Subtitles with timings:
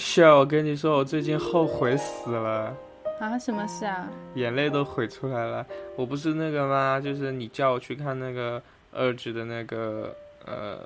[0.00, 2.74] 哎，秀，我跟你说，我最近后悔死了，
[3.20, 4.08] 啊，什么事啊？
[4.34, 5.66] 眼泪都悔出来了。
[5.94, 6.98] 我不是那个吗？
[6.98, 8.62] 就是你叫我去看那个
[8.92, 10.16] 二指的那个
[10.46, 10.78] 呃《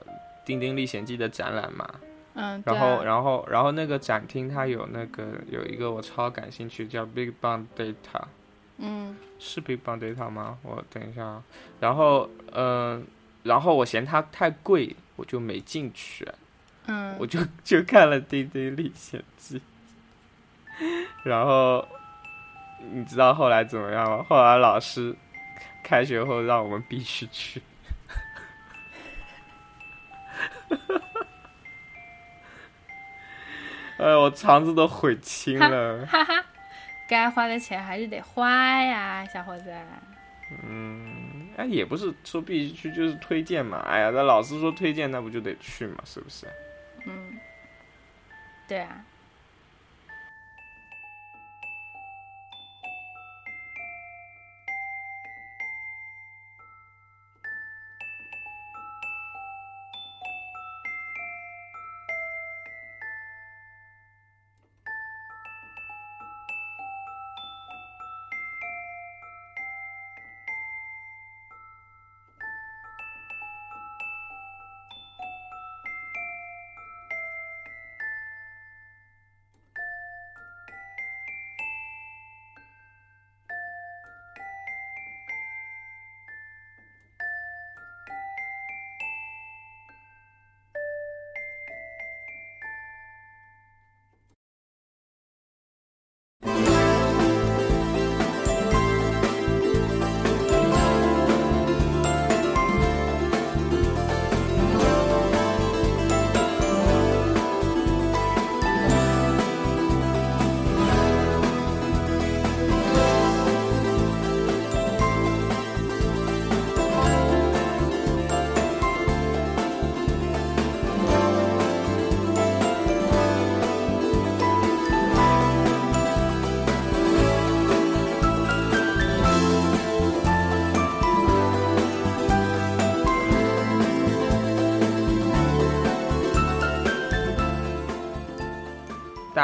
[0.44, 1.88] 丁丁历险记》的展览嘛。
[2.34, 8.24] 嗯，然后，啊然后，然后那个展厅它有那个有一个我超感兴趣，叫 Big Bang Data，
[8.78, 10.58] 嗯是 Big Bang Data 吗？
[10.62, 11.44] 我等一下啊。
[11.78, 13.06] 然后，嗯、
[13.44, 16.26] 然后我嫌它太贵，我就没进去。
[16.86, 19.58] 嗯，我就 就看了《丁丁历险记》，
[21.22, 21.86] 然后
[22.78, 24.24] 你知道后来怎么样吗？
[24.28, 25.14] 后来老师
[25.82, 27.62] 开学后让我们必须去，
[33.98, 36.04] 哎，我肠子都悔青了。
[36.06, 36.44] 哈哈，
[37.08, 38.50] 该花的钱还是得花
[38.82, 39.72] 呀，小伙子。
[40.62, 43.78] 嗯，哎，也不是说必须去，就是推荐嘛。
[43.86, 46.02] 哎呀，那老师说推荐，那不就得去嘛？
[46.04, 46.46] 是不是？
[47.04, 47.40] 嗯，
[48.66, 49.04] 对啊。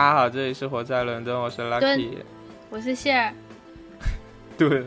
[0.01, 2.17] 大家好，这里是活在伦敦，我是 Lucky。
[2.71, 3.35] 我是谢尔，
[4.57, 4.83] 对，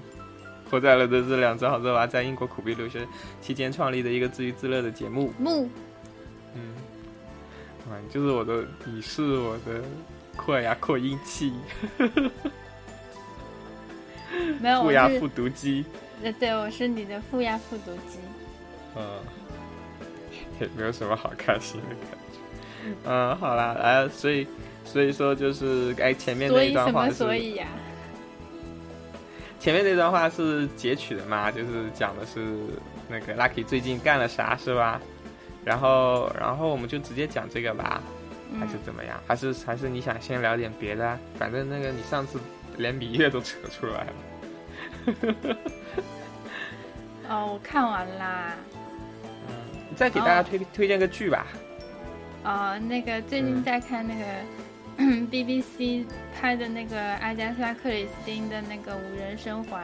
[0.72, 3.08] 活在伦敦是两只好色娃在英国苦逼留学
[3.40, 5.32] 期间创立的一个自娱自乐的节目。
[5.38, 5.70] 木
[6.56, 6.74] 嗯，
[7.88, 9.84] 啊，就是我的，你是我的
[10.36, 11.54] 扩牙扩音器，
[14.60, 15.86] 没有，负我是压复读机。
[16.24, 18.18] 呃，对，我是你的负压复读机。
[18.96, 19.06] 嗯，
[20.60, 22.40] 也没有什么好开心的感觉。
[23.06, 24.48] 嗯，好啦，来，所以
[24.84, 27.68] 所以说就是哎，前面所以那一段什么话是所以呀、
[29.60, 32.42] 前面那段话是截取的嘛，就是讲的是
[33.10, 35.02] 那个 Lucky 最近干了啥是吧？
[35.66, 38.04] 然后然后我们就直接讲这个吧，
[38.60, 39.20] 还是嗯，怎么样？
[39.26, 41.20] 还是还是你想先聊点别的啊？
[41.40, 42.40] 反正那个你上次
[42.78, 44.14] 连芈月都扯出来了。
[47.30, 48.54] 哦，我看完啦。
[49.48, 49.56] 嗯
[49.96, 51.46] 再给大家推、推荐个剧吧。
[52.44, 54.26] 哦，那个最近嗯在看那个、
[55.32, 59.80] BBC 拍的那个阿加莎克里斯汀的那个《无人生还》，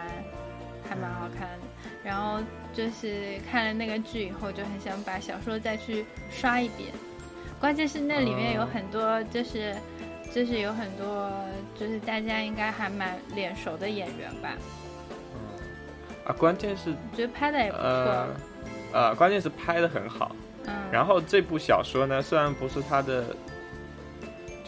[0.87, 1.65] 还蛮好看的。
[2.03, 2.39] 然后
[2.73, 6.91] 就是看了那个剧以后，就很想把小说再去刷一遍。
[7.59, 9.75] 关键是那里面有哦很多，就是、
[10.33, 11.29] 就是有很多，
[11.77, 14.55] 就是大家应该还蛮脸熟的演员吧。
[16.25, 17.83] 啊，关键是我觉得拍的也不错。
[17.83, 18.27] 呃
[18.93, 20.35] 呃，关键是拍的很好。
[20.65, 23.35] 嗯，然后这部小说呢，虽然不是他的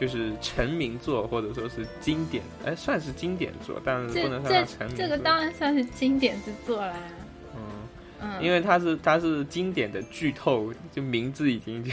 [0.01, 5.05] 就是成名作，或者说是经典，哎，算是经典作，但是不能算成名作。
[5.05, 6.95] 这个当然算是经典之作啦。
[7.55, 7.61] 嗯，
[8.19, 11.91] 嗯，因为它是它是经典的剧透，就名字已经就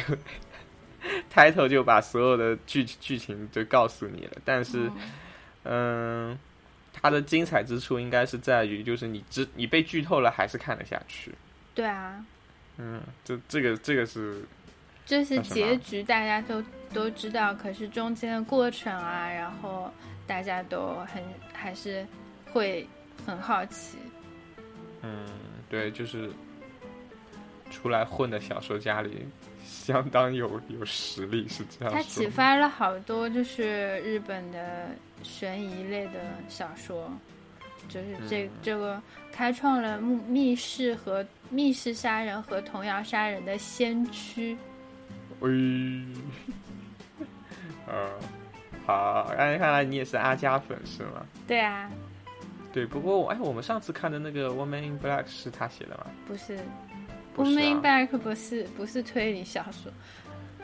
[1.30, 4.32] title 就把所有的剧剧情就告诉你了。
[4.42, 4.90] 但是，
[5.64, 6.38] 嗯嗯，
[6.94, 11.34] 它的精彩之处应该是在于，就是你知你被剧透了还是看得下去。
[11.74, 12.24] 对啊，
[12.78, 14.42] 嗯，这这个这个是
[15.04, 19.90] 就是结局大家都都知道，可是中间的过程啊，然后
[20.26, 22.06] 大家都很还是
[22.52, 22.86] 会
[23.26, 23.98] 很好奇。
[25.02, 25.26] 嗯，
[25.68, 26.30] 对，就是
[27.70, 29.26] 出来混的小说家里
[29.64, 32.02] 相当有有实力，是这样他。
[32.02, 34.88] 启发了好多就是日本的
[35.22, 37.10] 悬疑类的小说，
[37.88, 39.00] 就是这、嗯这个
[39.30, 44.56] 开创了密密室和密室杀人和童谣杀人的先驱。
[45.40, 45.50] 喂，
[47.90, 48.10] 嗯，
[48.86, 51.24] 好，看看来你也是阿加粉是吗？
[51.46, 51.90] 对啊，
[52.72, 56.06] 对，不过我哎，我们上次看的那个《Woman in Black》是他写的吗？
[56.26, 56.58] 不是，
[57.34, 59.90] 不是啊 Woman in Black 不是不是推理小说，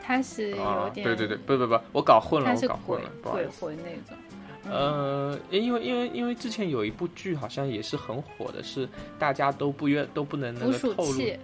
[0.01, 3.47] 它是有啊，点，对对对，不不不，我搞混了，我搞混了，鬼。
[3.47, 4.17] 魂那种。
[4.17, 4.21] 嗯
[4.67, 8.89] 呃，因为因为因为之前有一部剧好像也是很火的，是
[9.19, 11.37] 大家都不愿都不能那个透露，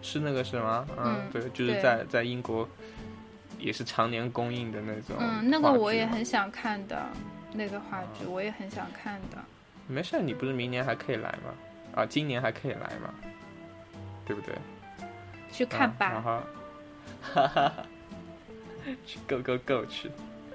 [0.00, 0.86] 是那个是吗？
[0.96, 2.68] 嗯对，就是在在英国
[3.58, 5.16] 也是常年供应的那种。
[5.18, 7.04] 嗯，那个我也很想看的，
[7.52, 9.38] 那个话剧我也很想看的。
[9.86, 11.54] 没事，你不是明年还可以来吗？
[11.94, 13.12] 啊，今年还可以来吗？
[14.24, 14.54] 对不对？
[15.50, 16.06] 去看吧。
[16.06, 16.40] 啊然后，
[17.22, 17.86] 哈哈哈，
[19.06, 20.10] 去 Go Go Go 去，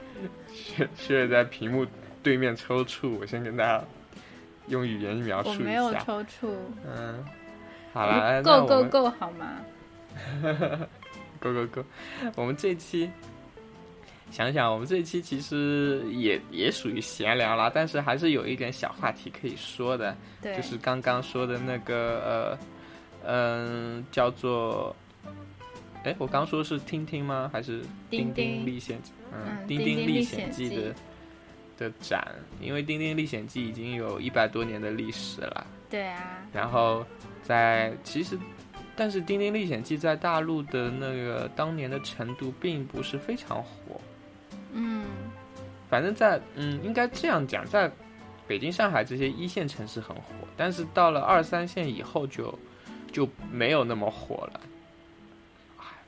[0.53, 1.85] 雪雪在屏幕
[2.21, 3.83] 对面抽搐，我先跟大家
[4.67, 5.93] 用语言描述一我没有。
[5.95, 7.25] 抽搐，嗯，
[7.91, 9.59] 好了，那够够够好吗？
[11.43, 11.85] Go Go Go，
[12.37, 13.11] 我们这一期
[14.31, 20.15] 想想，我们这一期其实也也属于闲聊啦，但是还是有一点小话题可以说的。
[20.41, 22.57] 对，就是刚刚说的那个
[23.21, 24.95] 呃，嗯、叫做，
[26.05, 27.49] 哎，我刚说是听听吗？
[27.51, 29.11] 还是丁丁丁历险记？
[29.33, 30.95] 嗯，嗯丁丁丁历历险记的
[31.77, 32.25] 的展，
[32.61, 35.67] 因为丁丁历险记已经有一百多年的历史了。
[35.89, 37.05] 对啊，然后
[37.43, 38.39] 在其实，
[38.95, 43.99] 但是《丁丁历险记》在大陆的那个当年的程度并不是非常火。
[44.73, 45.05] 嗯，
[45.89, 47.91] 反正在嗯，应该这样讲，在
[48.47, 50.23] 北京、上海这些一线城市很火，
[50.55, 52.57] 但是到了二三线以后就
[53.11, 54.59] 就没有那么火了。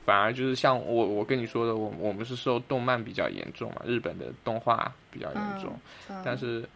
[0.04, 5.76] 反而就是像我我跟你说的，我我们是受动漫比较严重嘛，日本的动画比较严重，
[6.08, 6.62] 嗯但是《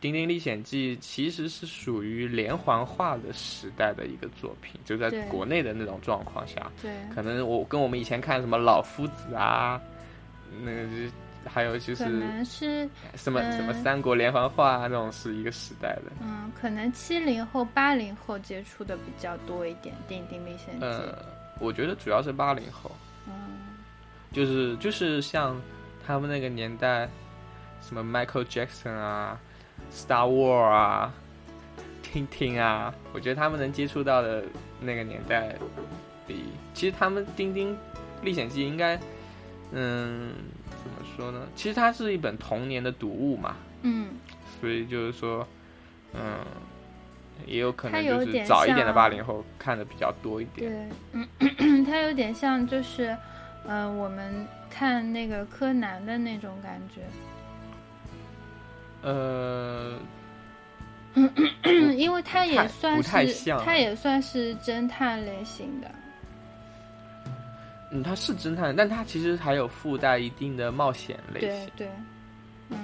[0.00, 9.80] 丁丁历险记》其实是属于连环画的时代的一个作品，就在国内的那种状况下，对，可能我跟我们以前看什么老夫子啊，
[10.62, 11.12] 那个就
[11.44, 16.12] 还有就是可能是什么、嗯什么三国连环画啊，那种是一个时代的。
[16.22, 20.86] 嗯，可能七零后、八零后接触的比较多一点，《丁丁历险记》。
[20.88, 21.18] 呃，
[21.58, 22.90] 我觉得主要是八零后，
[23.26, 23.32] 嗯，
[24.32, 25.60] 就是就是像
[26.06, 27.08] 他们那个年代，
[27.80, 29.40] 什么 Michael Jackson 啊、
[29.92, 31.14] Star War 啊、
[32.02, 34.44] 听听啊，我觉得他们能接触到的
[34.80, 35.54] 那个年代
[36.26, 36.44] 比，
[36.74, 37.76] 其实他们《丁丁
[38.22, 38.96] 历险记》应该，
[39.72, 40.32] 嗯，
[40.70, 41.46] 怎么说呢？
[41.54, 44.08] 其实它是一本童年的读物嘛，嗯，
[44.60, 45.46] 所以就是说，
[46.14, 46.38] 嗯，
[47.46, 50.70] 也有可能就是早一点的像八零后看的比较多一点。
[51.12, 51.26] 对，
[51.58, 53.16] 嗯， 它有点像就是，
[53.66, 57.02] 呃，我们看那个柯南的那种感觉，
[59.02, 59.98] 呃，
[61.96, 65.90] 因为他也算不太是像它也算是侦探类型的。
[67.92, 71.48] 嗯，他是侦探，但他其实还有附带一定的冒险类型。
[71.76, 71.90] 对对，
[72.68, 72.78] 嗯，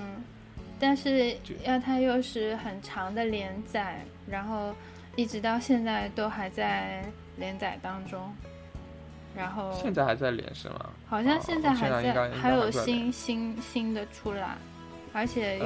[0.81, 4.75] 但是要他又是很长的连载，然后
[5.15, 7.05] 一直到现在都还在
[7.37, 8.35] 连载当中，
[9.37, 10.91] 然后现在还在连是吗？
[11.07, 14.57] 好像哦现在还在，还有新新新的出来，
[15.17, 15.65] 而且又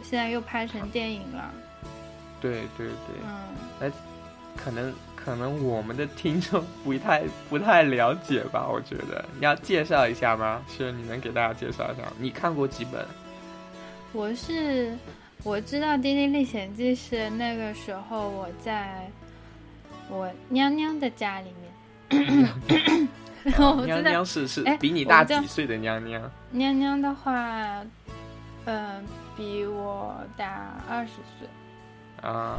[0.00, 1.52] 现在又拍成电影了，
[2.40, 3.92] 对对对，嗯，哎
[4.56, 8.68] 可能可能我们的听众不太不太了解吧？
[8.72, 10.62] 我觉得你要介绍一下吗？
[10.68, 12.04] 是你能给大家介绍一下？
[12.16, 13.04] 你看过几本？
[14.12, 14.96] 我是
[15.42, 19.10] 我知道《丁丁历险记》是那个时候我在
[20.08, 21.48] 我娘娘的家里
[22.10, 23.08] 面，
[23.58, 26.30] 我不知道娘娘是是哎比你大几岁的娘娘？
[26.50, 27.82] 娘娘的话，
[28.66, 29.04] 嗯、
[29.36, 31.48] 比我大二十岁，
[32.28, 32.56] 啊，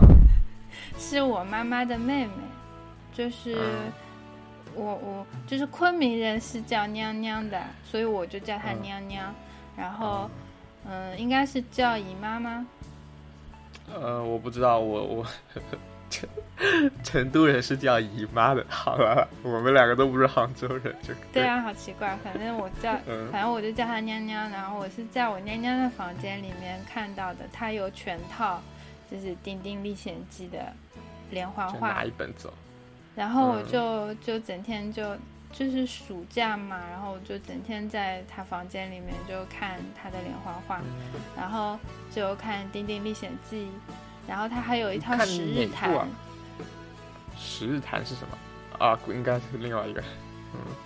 [0.98, 2.34] 是我妈妈的妹妹，
[3.14, 3.92] 就是嗯
[4.76, 9.34] 我我就是昆明人是叫娘娘的，所以我就叫她嗯娘娘。
[9.76, 10.30] 然后，
[10.86, 12.66] 嗯、应该是叫姨妈吗？
[13.92, 15.26] 呃，我不知道，我我
[16.14, 16.30] 成
[17.04, 18.64] 成都人是叫姨妈的。
[18.70, 24.50] 好了，我们两个都不是杭州人，就对啊，好奇怪，反正我叫，嗯反正我就叫她娘娘。
[24.50, 28.62] 然后我是在我娘娘的房间里面看到的，她有全套，
[29.12, 30.72] 就是《丁丁历险记》的
[31.32, 32.54] 连环画拿一，本走。
[33.16, 35.16] 然后我嗯就就整天就
[35.52, 41.78] 就是暑假嘛，然后我就整天在他房间里面就看他的连环画，嗯然后
[42.12, 43.66] 就看《丁丁历险记》，
[44.28, 46.08] 然后他还有一套十日谈，啊
[47.38, 48.38] 十日谈是什么？
[48.86, 50.04] 啊，应该是另外一个。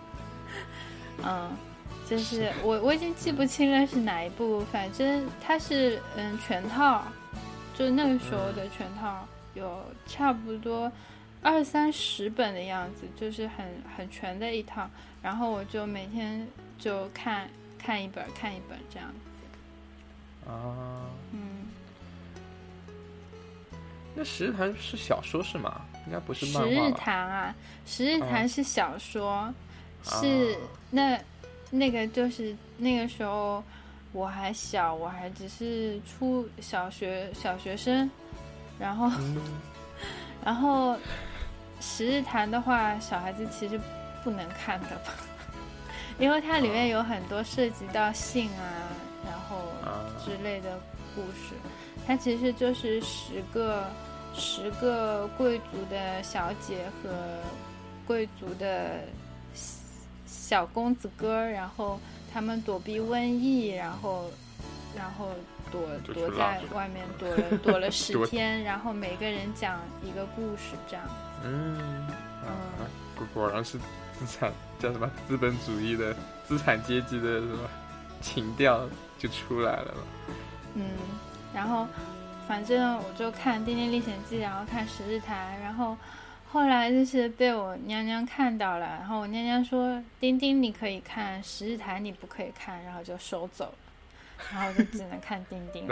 [1.23, 1.49] 嗯，
[2.07, 7.03] 就是我我已经记不清了是哪一部，反正它是嗯全套，
[7.75, 10.91] 就那个时候的全套有差不多
[11.41, 13.65] 二三十本的样子，就是很
[13.95, 14.89] 很全的一套。
[15.21, 20.49] 然后我就每天就看看一本看一本这样子。
[20.49, 21.56] 啊，嗯，
[24.17, 25.81] 那《十日谈》是小说是吗？
[26.07, 26.97] 应该不是《十日漫画吧？
[26.99, 27.55] 谈》啊，
[27.89, 29.53] 《十日谈》是小说，
[30.03, 30.57] 是啊。
[30.89, 31.19] 那
[31.69, 33.63] 那个就是那个时候
[34.13, 38.09] 我还小，我还只是初小学小学生，
[38.79, 39.37] 然后嗯。
[40.43, 40.93] 然后
[41.79, 43.79] 《十日谈》的话，小孩子其实
[44.23, 45.13] 不能看的吧，
[46.17, 48.65] 因为它里面有很多涉及到性啊，
[49.25, 50.79] 然后啊之类的
[51.15, 51.53] 故事。
[52.05, 53.85] 它其实就是十个
[54.33, 57.09] 十个贵族的小姐和
[58.05, 59.01] 贵族的
[60.25, 61.99] 小公子哥，然后
[62.31, 64.29] 他们躲避瘟疫，然后
[64.95, 65.31] 然后
[65.71, 71.05] 躲躲在外面 躲了躲了十天，然后每个人讲一个故事，这样。
[71.43, 72.07] 嗯，
[72.45, 73.77] 啊，果果然是
[74.17, 76.15] 资产叫什么资本主义的
[76.47, 77.69] 资产阶级的什么
[78.21, 80.01] 情调就出来了嘛。
[80.75, 80.85] 嗯，
[81.53, 81.87] 然后
[82.47, 85.97] 反正我就看《丁丁历险记》，然后看《十日谈》，然后
[86.51, 93.73] 后来就是被我娘娘看到了，然后我娘娘说：“丁丁你可以看，《十日谈》你不可以看。”然后就收走了，
[94.53, 95.87] 然后就只能看丁丁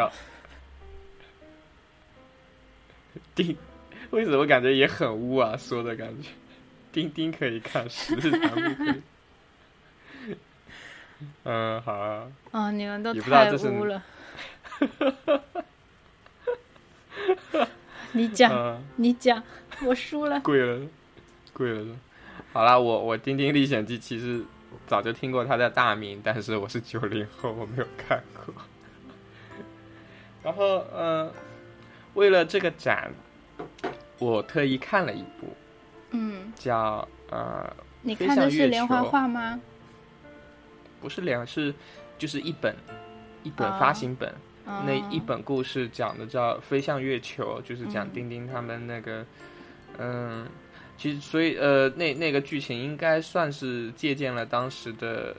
[3.34, 3.58] 丁，
[4.12, 5.58] 为什么感觉也很污啊？
[5.58, 6.30] 说的感觉，
[6.92, 9.02] 丁丁可以看，十日谈不可以。
[11.44, 14.02] 嗯，好啊，哦，你们都太污了。
[18.14, 19.44] 你讲，嗯，你讲，
[19.84, 20.40] 我输了。
[20.40, 20.88] 跪了，
[21.54, 21.96] 跪了。
[22.54, 24.44] 好啦，我我《丁丁历险记》其实
[24.88, 28.54] 早就听过它的大名，但是我是九零后，我没有看过。
[30.44, 31.32] 然后，呃，
[32.14, 33.12] 为了这个展，
[34.20, 35.54] 我特意看了一部
[36.12, 37.70] 嗯，叫呃，
[38.02, 39.60] 你看的是连环画吗？
[41.02, 41.74] 不是两是
[42.18, 42.76] 就是一本
[43.44, 44.34] 一本哦发行本，
[44.66, 49.26] 那一嗯本故事讲的叫《飞向月球》，就是讲嗯丁丁他们那个，
[49.98, 50.48] 嗯，
[50.98, 55.36] 其实所以呃，那那个剧情应该算是借鉴了当时的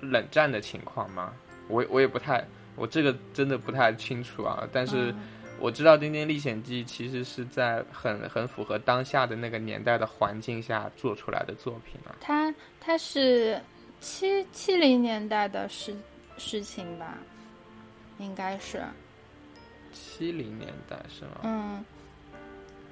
[0.00, 1.32] 冷战的情况吗？
[1.68, 4.68] 我我也不太，我这个真的不太清楚啊。
[4.72, 5.20] 但是嗯
[5.60, 12.16] 我知道《丁丁历险记》其实是在很很符合当下的那个年代的环境下做出来的作品啊。
[12.20, 13.60] 它它是
[14.02, 15.94] 七七零年代的事
[16.36, 17.16] 事情吧，
[18.18, 18.82] 应该是，
[19.92, 21.40] 七零年代是吗？
[21.44, 21.84] 嗯，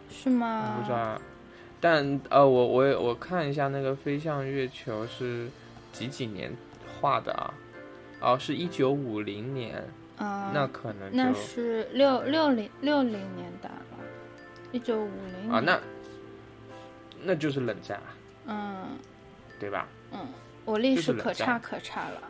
[0.09, 0.77] 是我吗？
[0.79, 1.21] 不知道，
[1.81, 5.49] 但呃，我我也我看一下那个飞向月球是
[5.93, 6.57] 几几年
[7.01, 7.53] 画的啊？
[8.21, 9.83] 哦，是一九五零年，
[10.19, 13.99] 嗯，那可能那是六六零六零年代吧，
[14.71, 15.11] 一九五
[15.43, 15.81] 零啊，那
[17.25, 18.15] 那就是冷战啊，
[18.47, 18.99] 嗯
[19.59, 19.89] 对吧？
[20.13, 20.21] 嗯，
[20.71, 22.23] 我历史可差可差了，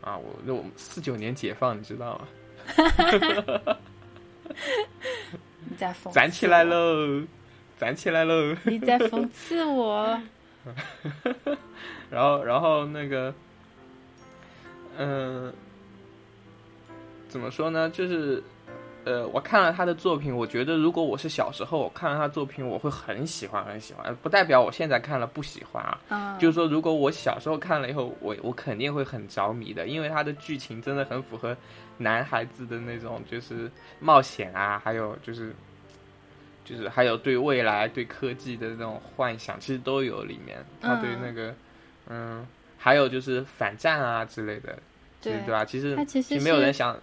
[0.00, 2.26] 啊，我那我们四九年解放，你知道吗？
[5.70, 7.22] 你在讽刺攒起来，喽，
[7.78, 8.56] 攒起来喽。
[8.64, 10.20] 你在讽刺我，
[12.10, 13.32] 然后，然后那个，
[14.98, 15.52] 嗯、
[17.28, 17.88] 怎么说呢？
[17.90, 18.42] 就是，
[19.04, 26.00] 呃，我看了他的作品，我觉得如果我是小时候我看了他作品，我会很喜欢，很喜欢，不代表我现在看了不喜欢啊。
[26.08, 31.54] 嗯，就是说，如果我小时候看了以后，我我肯定会很着迷的，因为他的剧情真的很符合
[31.98, 33.70] 男孩子的那种就是
[34.00, 35.54] 冒险啊，还有就是
[36.64, 40.64] 就是还有对未来、对科技的那种幻想，其实都有里面。
[40.80, 41.54] 他对嗯那个
[42.08, 42.46] 嗯
[42.78, 44.78] 还有就是反战啊之类的，
[45.20, 45.64] 对对吧？
[45.64, 46.98] 其实它其实没有人想，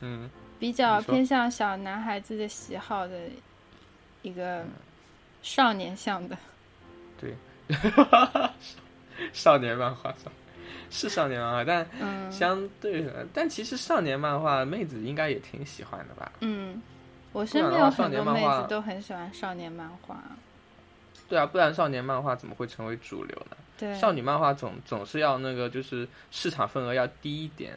[0.00, 0.28] 嗯，
[0.58, 3.20] 比较偏向小男孩子的喜好的
[4.22, 4.64] 一个
[5.42, 6.36] 少年向的，
[7.20, 7.34] 对。
[9.32, 10.32] 少年漫画上
[10.90, 12.30] 是少年漫画，但嗯。
[12.30, 16.30] 相对的，但其实少年漫画妹子应该也挺喜欢的吧？
[16.40, 16.80] 嗯，
[17.32, 20.16] 我身边有很多妹子都很喜欢少年漫画，
[21.28, 23.56] 对啊，不然少年漫画怎么会成为主流呢？
[23.76, 27.76] 对，少女漫画总总是要那个，就是市场份额要低一点，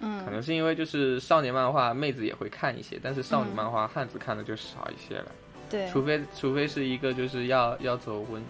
[0.00, 0.24] 嗯。
[0.24, 5.30] 可能是因为就是少年漫画妹子也会看一些，但是少女嗯漫画汉子看的就少一些了，
[5.70, 8.42] 对，除非除非是一个就是要要走文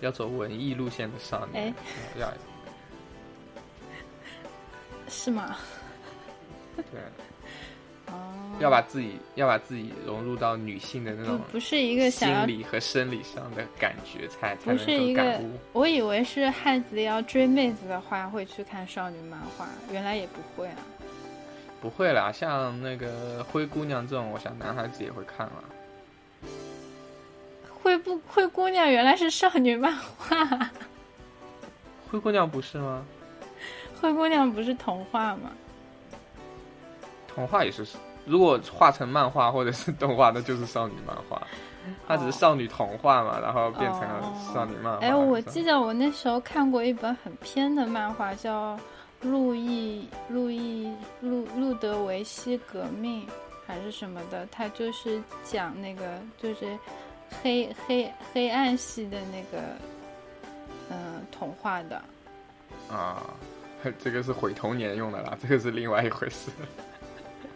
[0.00, 1.74] 要走文艺路线的少年，哎。
[2.20, 2.32] 要。
[5.08, 5.56] 是吗？
[6.76, 7.00] 对。
[8.10, 15.50] 哦，要把自己要把自己融入到女性的那种不是一个心理和生理上的感觉，才才不能是一个够感悟。
[15.74, 20.76] 我以为是汉子要追妹子的话会去看少女漫画，原来也不会啊。
[21.80, 25.64] 不会啦，像那个灰姑娘这种，我想男孩子也会看啦。
[27.82, 30.70] 灰不灰姑娘原来是少女漫画，
[32.10, 33.04] 灰姑娘不是吗？
[34.00, 35.50] 灰姑娘不是童话吗？
[37.26, 37.86] 童话也是，
[38.26, 41.40] 如果画成漫画或者是动画，那就是少女漫画。
[42.06, 44.98] 它只是少女童话嘛，然后变成了少女漫画。
[44.98, 48.76] 哎，我记得我那时候看过一本很偏的漫画，叫
[49.22, 53.26] 《路易路易路路德维希革命》
[53.66, 56.78] 还是什么的，他就是讲那个就是
[57.42, 59.64] 黑黑黑暗系的那个
[60.90, 62.02] 嗯童话的。
[62.90, 63.34] 啊，
[63.98, 66.50] 这个是毁童年用的啦，这个是另外一回事。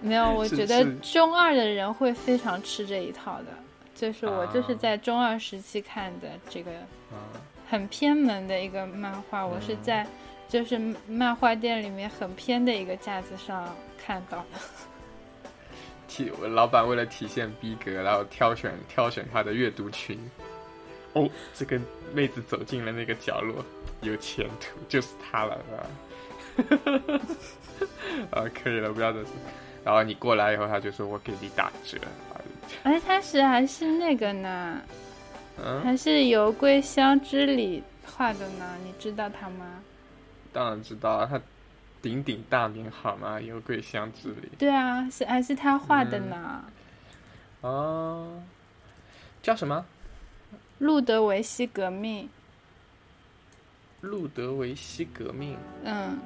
[0.00, 3.46] 没有，我觉得中二的人会非常吃这一套的。
[3.94, 6.72] 就是我就是在中二时期看的这个
[7.68, 10.04] 很偏门的一个漫画，我是在
[10.52, 10.78] 就是
[11.08, 14.44] 漫画店里面很偏的一个架子上看到的。
[16.06, 20.18] 体老板为了体现逼格，然后挑选挑选他的阅读群。
[21.14, 21.80] 哦，这个
[22.12, 23.64] 妹子走进了那个角落，
[24.02, 25.58] 有前途，就是她了，
[26.58, 27.20] 是吧？
[28.42, 29.28] 啊，可以了，不要再说。
[29.82, 31.96] 然后你过来以后，他就说：“我给你打折。”
[32.84, 34.82] 哎，他是还是那个呢？
[35.82, 38.76] 还是由桂香之里画的呢？
[38.84, 39.82] 你知道他吗？
[40.52, 41.40] 当然知道，他
[42.00, 43.40] 鼎鼎大名好吗？
[43.40, 44.50] 有桂香之里。
[44.58, 46.64] 对啊，是还是他画的呢？
[47.62, 48.42] 哦，
[49.42, 49.84] 叫什么？
[50.78, 52.28] 路德维希革命。
[54.00, 55.56] 路德维希革命。
[55.84, 56.18] 嗯。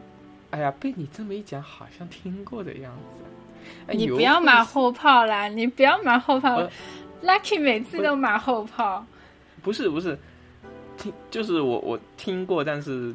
[0.50, 3.92] 哎呀，被你这么一讲，好像听过的样子。
[3.92, 5.48] 你不要马后炮啦！
[5.48, 6.62] 你不要马后炮
[7.22, 9.04] ，Lucky 每次都马后炮。
[9.60, 10.16] 不是不是，
[10.96, 13.12] 听就是我我听过，但是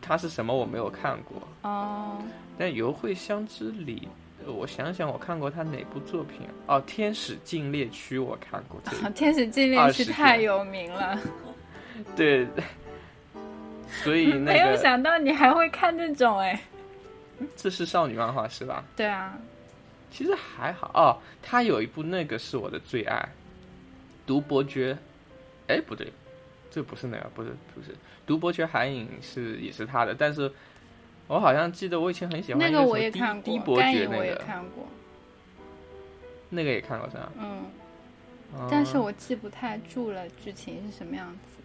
[0.00, 2.16] 它是什么我没有看过哦。
[2.58, 4.08] 但游会相知里，
[4.46, 8.80] 我想想我看过他哪部作品哦，《天使禁猎区》我看过。
[9.14, 11.18] 《天使禁猎区》太有名了。
[12.16, 12.46] 对，
[14.02, 16.60] 所以没有想到你还会看这种哎。
[17.56, 18.84] 这是少女漫画是吧？
[18.96, 19.38] 对啊。
[20.10, 23.16] 其实还好哦，他有一部那个是我的最爱，
[24.26, 24.92] 《独伯爵》。
[25.68, 26.12] 哎，不对，
[26.70, 27.92] 这不是那个，不是不是，
[28.30, 30.48] 《独伯爵海影》是也是他的，但是
[31.26, 34.86] 我好像记得我以前很喜欢那个我也看过，《低伯爵》那个看过，
[36.48, 37.32] 那个也看过是吧？
[37.40, 37.64] 嗯，
[38.70, 41.60] 但是我记不太住了剧情是什么样子。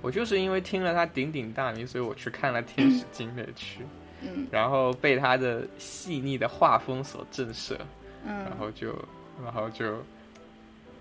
[0.00, 3.82] 我就是因为听了他鼎鼎大名，所以我去看了《天使金那区》。
[4.22, 7.76] 嗯，然后被他的细腻的画风所震慑，
[8.24, 8.94] 嗯，然后就，
[9.42, 9.96] 然后就，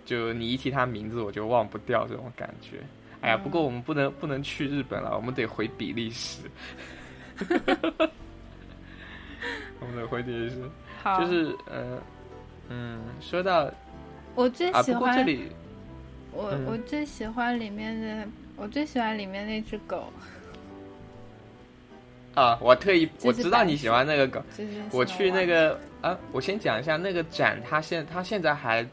[0.06, 2.80] 就你一提他名字，我就忘不掉这种感觉。
[3.28, 6.40] 哎呀，不过我们不能不能去日本了，我们得回比利时。
[9.80, 10.62] 我们得回比利时。
[11.04, 12.02] 好，就是呃，
[12.70, 13.70] 嗯，说到
[14.34, 15.52] 我最喜欢这里，
[16.32, 20.12] 我我最喜欢里面的，我最喜欢里面那只狗。
[22.34, 22.58] 啊！
[22.62, 24.42] 我特意我知道你喜欢那个狗，
[24.92, 28.88] 我去那个啊，我先讲一下那个展，它现它现在还，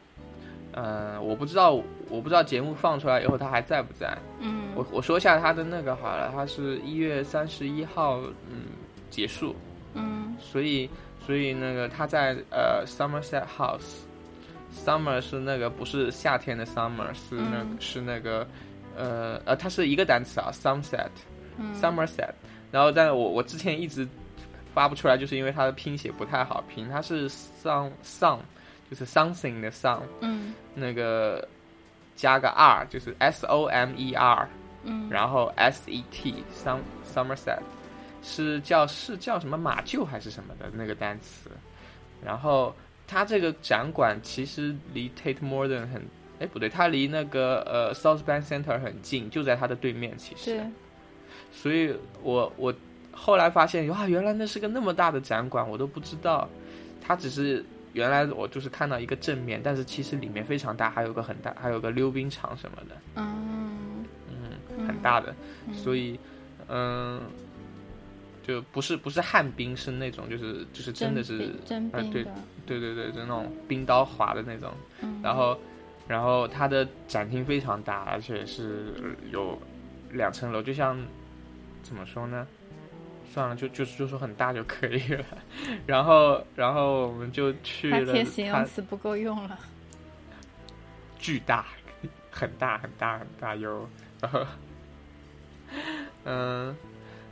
[0.76, 1.72] 嗯，我不知道
[2.08, 4.16] 我不知道节目放出来以后他还在不在。
[4.40, 8.66] 嗯，我我说一下他的那个好了，他是一月三十一号嗯
[9.08, 9.54] 结束。
[9.94, 10.90] 嗯，所以
[11.24, 18.46] 所以那个他在呃 Somerset House，Summer 是那个不是夏天的 Summer，是那是那个
[18.96, 22.32] 呃呃它是一个单词啊，Somerset，Somerset。
[22.72, 24.04] 然后，但我我之前一直
[24.74, 26.88] 发不出来，就是因为它的拼写不太好拼。
[26.88, 28.40] 它是 some some，
[28.90, 31.46] 就是 something 的 some，嗯，那个
[32.14, 34.48] 加个 r，就是 s o m e r，
[34.84, 36.80] 嗯，然后 s e t some
[37.12, 37.60] Somerset，
[38.22, 41.50] 是叫是叫什么马厩还是什么的那个单词。
[42.24, 42.74] 然后
[43.06, 46.02] 它这个展馆其实离 Tate Modern 很，
[46.40, 50.64] 哎不对，它离那个呃 South Bank Center 很近，就在它的对面，其实。
[51.52, 52.74] 所以，我我
[53.12, 56.48] 后来发现，哇，原来那是个那么大的展馆，我都不知道。
[57.00, 62.96] 它只是原来我就是看到一个正面，但是其实里面非常大，还有个很大，还有个溜冰场什么的。
[63.14, 65.34] 嗯嗯，很大的。
[65.72, 66.20] 所以，
[66.68, 67.22] 嗯，
[68.46, 72.24] 就不是不是旱冰，是那种就是就是真的是真冰对
[72.66, 74.70] 对对对，就那种冰刀滑的那种。
[75.22, 75.58] 然后，
[76.06, 79.58] 然后它的展厅非常大，而且是有
[80.12, 81.02] 两层楼，就像。
[81.82, 82.46] 怎么说呢？
[83.34, 85.24] 算了，就就就说很大就可以了。
[85.86, 88.12] 然后，然后我们就去了。
[88.12, 89.58] 贴形容词不够用了。
[91.18, 91.66] 巨大，
[92.30, 93.88] 很大，很大，很大哟。
[94.20, 94.46] 然后，
[96.24, 96.76] 嗯，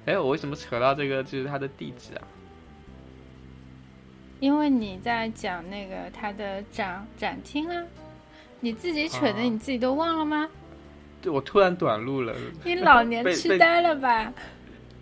[0.04, 1.22] 哎，我为什么扯到这个？
[1.22, 2.22] 就是它的地址啊？
[4.40, 7.84] 因为你在讲那个它的展展厅啊，
[8.58, 10.48] 你自己扯的，你自己都忘了吗？
[11.20, 12.34] 对，我突然短路了。
[12.64, 14.32] 你老年痴呆了吧？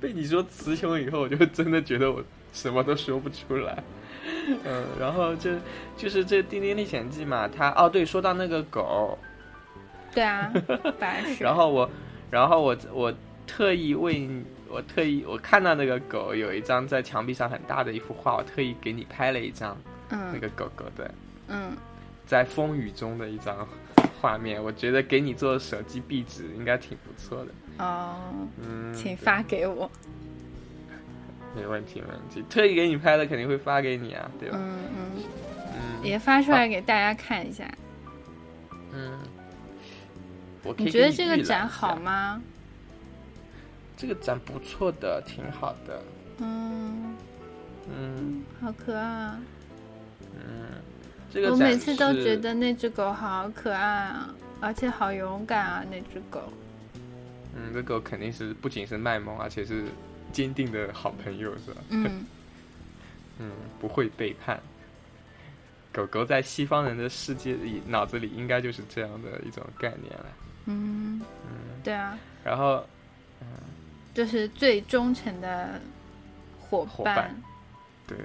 [0.00, 3.82] 被你说词穷以后，我就真的觉得我什么都说不出来。
[4.64, 5.50] 嗯，然后就
[5.96, 9.18] 就是这《丁丁历险记》嘛，它哦对，说到那个狗，
[10.14, 10.50] 对啊，
[10.98, 11.42] 白是。
[11.42, 11.90] 然后我，
[12.30, 13.14] 然后我我
[13.46, 14.28] 特意为
[14.68, 19.76] 我特意我看到那个狗有一张在墙壁上很大的一幅画，我特意给你拍了一张，
[20.10, 21.14] 嗯，那个狗狗的，
[21.48, 21.72] 嗯，
[22.26, 23.66] 在风雨中的一张
[24.20, 27.52] 画面，我觉得给你做手机壁纸应该挺不错的。
[27.78, 28.16] 哦，
[28.62, 29.90] 嗯，请发给我。
[31.56, 32.44] 没问题，没问题。
[32.48, 34.58] 特意给你拍的，肯定会发给你啊，对吧？
[34.60, 35.22] 嗯嗯
[35.74, 37.64] 嗯，也发出来给大家看一下。
[38.92, 39.18] 嗯，
[40.62, 41.96] 我你觉得这个展好？
[41.96, 42.40] 吗？
[43.96, 46.02] 这个展不错的，挺好的。
[46.38, 47.16] 嗯，
[47.92, 49.40] 嗯好可爱啊！
[50.34, 50.68] 嗯，
[51.30, 56.40] 这个展我每次都觉得那只狗好可爱啊，而且好勇敢啊，那只狗。
[57.54, 59.84] 嗯，这狗肯定是不仅是卖萌，而且是
[60.32, 61.80] 坚定的好朋友，是吧？
[61.90, 62.24] 嗯，
[63.38, 64.60] 嗯，不会背叛。
[65.92, 70.26] 狗狗在西方人的世界里脑子里应该就是这样的一种概念了。
[70.66, 71.20] 嗯，
[71.82, 72.86] 对啊，然后，
[73.40, 73.46] 嗯
[74.14, 75.80] 就是最忠诚的
[76.60, 77.34] 伙伙伴
[78.06, 78.16] 对，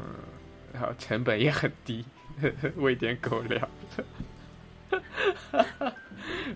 [0.00, 0.06] 嗯，
[0.72, 2.04] 然后成本也很低，
[2.76, 3.68] 喂点狗粮。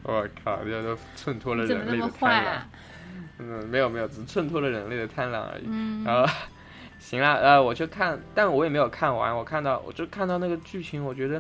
[0.07, 2.21] 我靠，这都衬托了人类的贪婪。
[2.21, 2.69] 坏啊？
[3.39, 5.65] 嗯，没有没有，只是衬托了人类的贪婪而已。
[5.67, 6.33] 嗯， 然后，
[6.99, 9.37] 行了，呃，我就看，但我也没有看完。
[9.37, 11.35] 我看到，我就看到那个剧情，我觉得，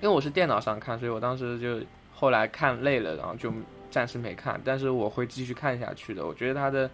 [0.00, 1.80] 因为我是电脑上看，所以我当时就
[2.12, 3.52] 后来看累了，然后就
[3.90, 4.60] 暂时没看。
[4.64, 6.26] 但是我会继续看下去的。
[6.26, 6.90] 我觉得他的，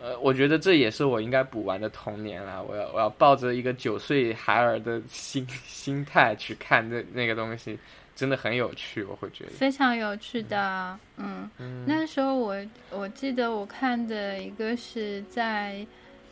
[0.00, 2.62] 呃，我觉得这也是我应该补完的童年了。
[2.62, 7.78] 我要我要抱着一个九岁孩儿的心心态去看那那个东西，
[8.18, 9.04] 真的很有趣。
[9.04, 10.98] 我会觉得，非常有趣的。
[11.16, 12.56] 嗯，嗯，那时候我
[12.90, 15.86] 我记得我看的一个是在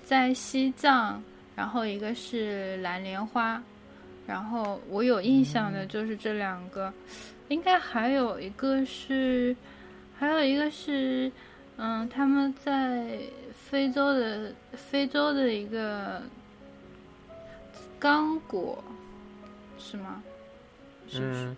[0.05, 1.23] 在西藏，
[1.55, 3.63] 然后一个是蓝莲花，
[4.27, 6.93] 然后我有印象的就是这两个，
[7.47, 9.55] 应该还有一个是，
[10.19, 11.31] 还有一个是，
[11.77, 13.17] 嗯，他们在
[13.55, 16.21] 非洲的非洲的一个
[18.01, 18.83] 刚果，
[19.79, 20.21] 是吗？
[21.09, 21.45] 是不是？
[21.45, 21.57] 嗯，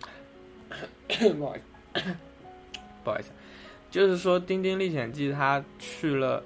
[1.37, 1.59] 不好意
[1.95, 2.01] 思，
[3.03, 3.31] 不好意思，
[3.91, 6.43] 就是说《丁丁历险记》它去了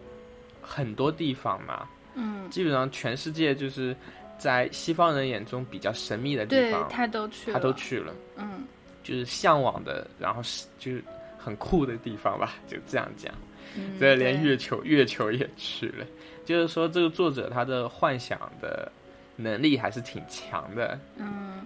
[0.62, 3.96] 很多地方嘛，嗯，基本上全世界就是
[4.38, 8.64] 在西方人眼中比较神秘的地对方，他都去了，他都去了，嗯。
[9.04, 11.04] 就是向往的，然后是就是
[11.38, 13.34] 很酷的地方吧， 就这样讲。
[13.76, 16.06] 嗯所以连月球 月球也去了，
[16.46, 18.90] 就是说这个作者他的幻想的
[19.36, 21.60] 能力还是挺强的，嗯。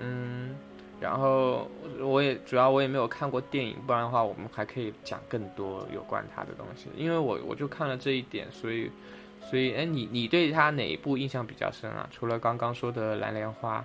[0.00, 0.54] 嗯，
[1.00, 1.66] 然后
[2.00, 6.88] 我也主要我也没有看过电影，不然的话我们还可以讲更多有关他的东西。
[6.96, 8.90] 因为我我就看了这一点，所以
[9.48, 12.06] 所以哎，你你对他哪一部印象比较深啊？
[12.10, 13.82] 除了刚刚说的蓝莲花，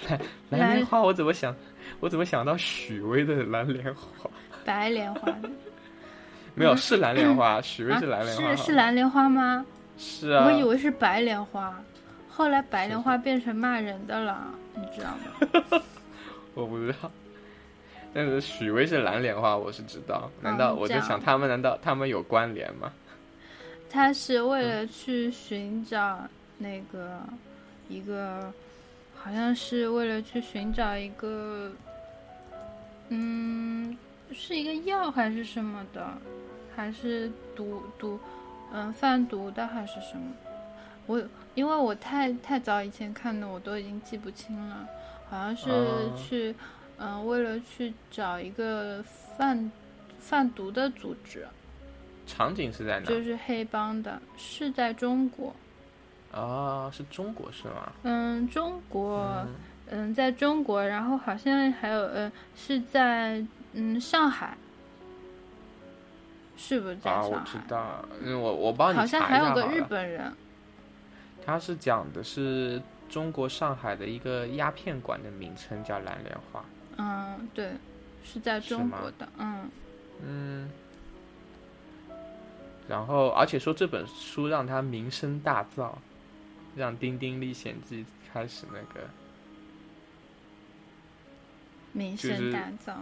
[0.48, 1.54] 蓝蓝莲花我怎么想
[2.00, 4.30] 我怎么想到许巍的蓝莲花？
[4.64, 5.30] 白莲花
[6.54, 9.64] 没有是蓝莲花， 许巍是蓝莲花，啊是是蓝莲花吗？
[9.98, 11.78] 是啊，我以为是白莲花，
[12.30, 15.10] 后来白莲花变成骂人的了，你知道
[15.70, 15.82] 吗？
[16.54, 17.10] 我不知道。
[18.12, 20.30] 但是许巍是蓝莲花，我是知道。
[20.40, 22.92] 难道我这样就想他们难道他们有关联吗？
[23.90, 26.20] 他是为了去寻找
[26.58, 27.20] 那个
[27.88, 28.52] 一个，
[29.16, 31.70] 好像是为了去寻找一个，
[33.08, 33.96] 嗯，
[34.32, 36.06] 是一个药还是什么的，
[36.74, 38.18] 还是毒毒，
[38.72, 40.22] 嗯，贩毒的还是什么？
[41.06, 41.22] 我
[41.54, 44.88] 因为我太太早以前看的，我都已经记不清了，
[45.30, 46.54] 好像是哦去，
[46.98, 49.02] 嗯、为了去找一个
[49.36, 49.70] 贩
[50.18, 51.46] 贩毒的组织。
[52.26, 53.06] 场景是在哪？
[53.06, 55.54] 就是黑帮的，是在中国。
[56.32, 57.92] 哦，是中国是吗？
[58.02, 59.54] 嗯，中国，嗯
[59.90, 64.56] 嗯，在中国，然后好像还有，呃，是在嗯上海，
[66.56, 67.36] 是不是在啊，上海？
[67.36, 69.82] 我知道，嗯，我我帮你好像还有个日。
[69.88, 70.32] 本人，
[71.44, 72.80] 他是讲的是
[73.14, 76.64] 中国上海的一个鸦片馆的名称叫蓝莲花。
[76.96, 77.70] 嗯，对，
[78.24, 79.70] 是在中国的，嗯，
[80.20, 80.70] 嗯，
[82.88, 85.92] 然后而且说这本书让他名声大噪，
[86.74, 89.08] 让《丁丁历险记》开始那个，
[91.92, 92.96] 名声大噪。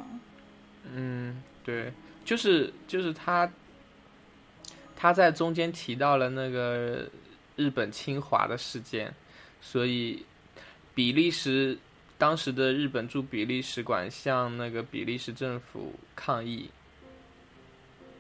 [0.93, 1.91] 嗯，对，
[2.23, 3.51] 就是就是他
[4.95, 7.09] 他在中间提到了那个
[7.57, 9.15] 日本侵华的事件，
[9.63, 10.23] 所以
[10.95, 11.79] 比利时
[12.19, 16.69] 当时的日本驻比利使馆向那个比利时政府抗议，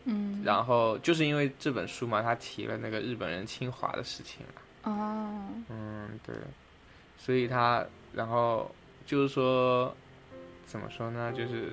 [0.05, 4.91] 嗯，然后就是因为这本书嘛，他提了那个日本人侵华的事情嘛。
[4.91, 6.35] 哦，嗯，对，
[7.19, 8.75] 所以他然后
[9.05, 9.95] 就是说，
[10.65, 11.33] 怎么说呢？
[11.33, 11.73] 就是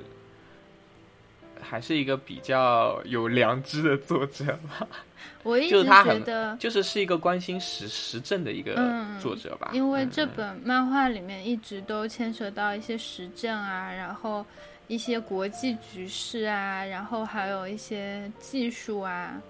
[1.61, 4.87] 还是一个比较有良知的作者吧，
[5.43, 9.71] 我一直就是他很觉得，就是是一个关心时时政的一个嗯作者吧。
[9.73, 14.45] 因为这嗯本漫画里面一直都牵扯到一些时政啊，然后
[14.87, 19.41] 一些国际局势啊，然后还有一些技术啊，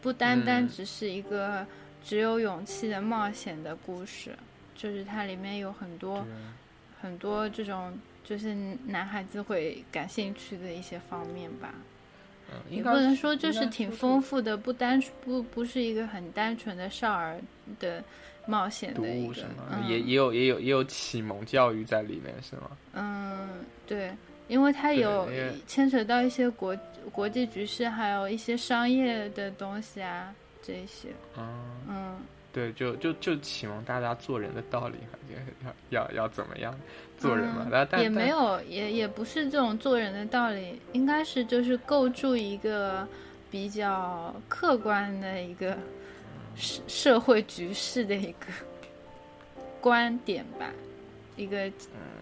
[0.00, 0.68] 不单单嗯。
[0.68, 1.66] 只是一个
[2.04, 4.36] 只有勇气的冒险的故事，
[4.76, 6.24] 就是它里面有很多
[7.00, 7.92] 很多这种
[8.24, 8.54] 就是
[8.86, 11.74] 男孩子会感兴趣的一些方面吧。
[12.50, 17.40] 嗯，也不能说就是挺丰富的，不单不不是一个很单纯的少儿
[17.80, 18.04] 的
[18.46, 19.42] 冒险读的一个
[19.88, 22.70] 也也有也有也有启蒙教育在里面是吗？
[22.92, 23.48] 嗯，
[23.86, 24.12] 对，
[24.48, 25.26] 因为它有
[25.66, 26.76] 牵扯到一些国
[27.10, 31.08] 国际局势，还有一些商业的东西啊，这些，
[31.38, 31.46] 嗯，
[31.88, 32.16] 嗯
[32.54, 34.94] 对，就就就启蒙大家做人的道理，
[35.90, 36.72] 要要要要怎么样
[37.18, 37.62] 做人嘛。
[37.64, 43.04] 嗯但但也没有，也也不是这种做人的道理，应该是就是构筑一个
[43.50, 45.76] 比较客观的一个
[46.54, 48.46] 社社会局势的一个
[49.80, 50.70] 观点吧，
[51.36, 51.68] 一个、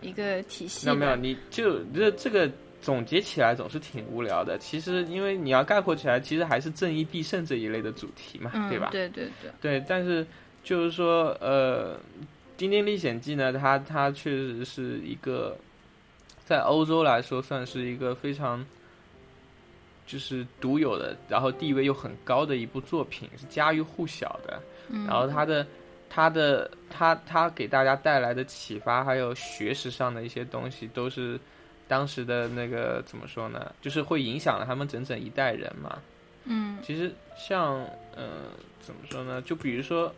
[0.00, 0.92] 一个体系吧。
[0.94, 2.50] 嗯那没有，你就这这个
[2.82, 4.58] 总结起来总是挺无聊的。
[4.58, 8.88] 其实因为你要概括起来，其实还是正义必胜这一类的主题嘛，嗯，对吧？
[8.92, 10.26] 对对对，对，但是
[10.64, 11.94] 就是说，呃，
[12.56, 15.56] 《丁丁历险记》呢，它它确实是一个
[16.44, 18.64] 在欧洲来说算是一个非常
[20.06, 24.60] 就是独有的，然后地位又很高的一部作品，是家喻户晓的。
[24.88, 25.66] 嗯，然后它的
[26.10, 31.38] 它的它它给大家带来的启发，还有学识上的一些东西，都是
[31.88, 33.74] 当时的那个怎么说呢？
[33.80, 35.98] 就是会影响了他们整整一代人嘛。
[36.44, 37.84] 嗯其实像
[38.16, 39.40] 呃怎么说呢？
[39.42, 40.12] 就比如说，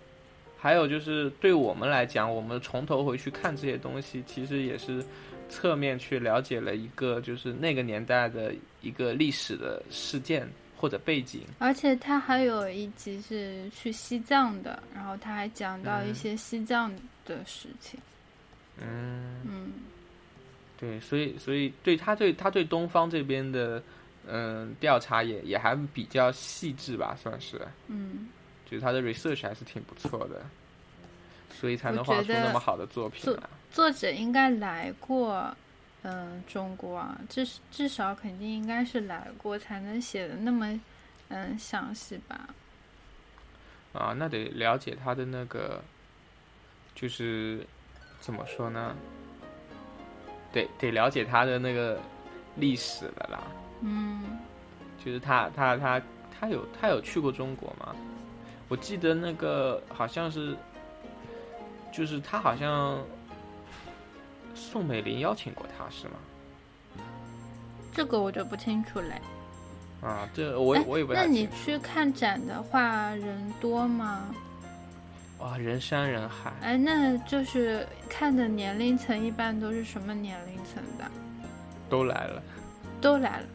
[0.58, 5.04] 还有就是对我们来讲，我们从头回去看这些东西，其实也是
[5.50, 11.42] 侧面去了解了一个就是那个年代的一个历史的事件或者背景。
[11.58, 16.90] 而且他还有一集是去西藏的，然后他还讲到一嗯些西藏
[17.26, 18.00] 的事情。
[18.80, 19.72] 嗯，嗯
[20.76, 23.82] 对，所以所以对他对他对东方这边的
[24.26, 28.28] 嗯调查也也还比较细致吧，算是，嗯，
[28.66, 30.42] 就是他的 research 还是挺不错的，
[31.50, 33.38] 所以才能画出那么好的作品作。
[33.70, 35.56] 作者应该来过，
[36.02, 40.80] 嗯、中国啊，至至少肯定应该是来过，才能写的那么
[41.28, 42.48] 嗯详细吧。
[43.92, 45.82] 啊，那得了解他的那个，
[46.94, 47.64] 就是
[48.20, 48.94] 怎么说呢？
[50.54, 51.98] 得得了解他的那个
[52.56, 53.42] 历史了啦。
[53.82, 54.22] 嗯
[55.04, 56.00] 就是他他他
[56.40, 57.94] 他有他有去过中国吗？
[58.68, 60.56] 我记得那个好像是，
[61.92, 62.98] 就是他好像
[64.54, 66.14] 宋美龄邀请过他是吗？
[67.92, 69.20] 这个我就不清楚嘞。
[70.00, 71.64] 啊，这我我也不那你太清楚。
[71.64, 74.34] 去看展的话，人多吗？
[75.44, 81.04] 哇，人山人海，哎，那就是看的年龄层一般都是什么年龄层的？
[81.90, 82.42] 都来了。
[82.98, 83.46] 都来了，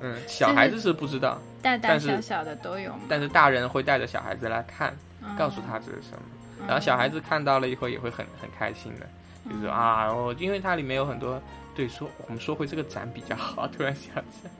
[0.00, 3.00] 嗯，小孩子是不知道，大大但是小小的都有吗？
[3.06, 6.22] 但是大人会带着小孩子来看，嗯告诉他这是什么。
[6.60, 9.06] 嗯然后小孩子看到了以后也会很很开心的，
[9.50, 11.38] 就是说啊，我因为它里面有很多，
[11.74, 14.50] 对，说我们说回这个展比较好， 突然想起来，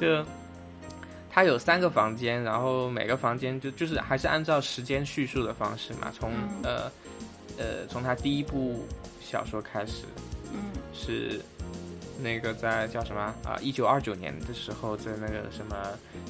[0.00, 0.24] 就
[1.34, 6.92] 它有三个房间，然后每个房间就就是还是按照时间叙述的方式嘛，从、嗯呃
[7.58, 8.86] 呃从他第一部
[9.20, 10.04] 小说开始
[10.52, 10.60] 嗯
[10.92, 11.40] 是。
[12.22, 13.58] 那个在叫什么啊？
[13.60, 15.76] 一九二九年的时候，在那个什么，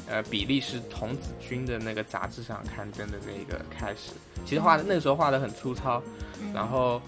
[0.08, 4.12] 呃，比利时童子军的那个杂志上刊登的那个开始，
[4.46, 6.02] 其实画的那个时候画的很粗糙，
[6.40, 7.00] 嗯然后，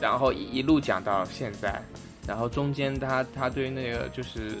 [0.00, 1.82] 然后一一路讲到现在，
[2.28, 4.52] 然后中间他他对那个就是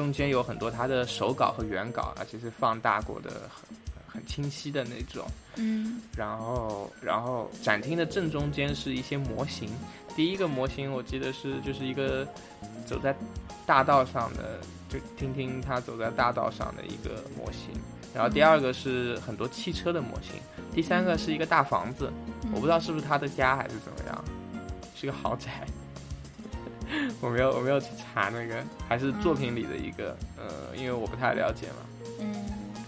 [0.00, 5.26] 中间有很多他的手稿和原稿，而且是放大过的很很清晰的那种。
[5.56, 9.68] 嗯然后，然后展厅的正中间是一些模型。
[10.16, 12.26] 第一个模型我记得是就是一个
[12.86, 13.14] 走在
[13.66, 14.58] 大道上的，
[14.88, 17.78] 就听听他走在大道上的一个模型。
[18.14, 20.40] 然后第二个是很多汽车的模型，
[20.72, 22.10] 第三个是一个大房子，
[22.44, 24.24] 嗯，我不知道是不是他的家还是怎么样，
[24.94, 25.66] 是个豪宅。
[27.20, 32.08] 我没有我没有去查那个，还是作品里的一个，呃，因为我不太了解嘛。
[32.20, 32.34] 嗯，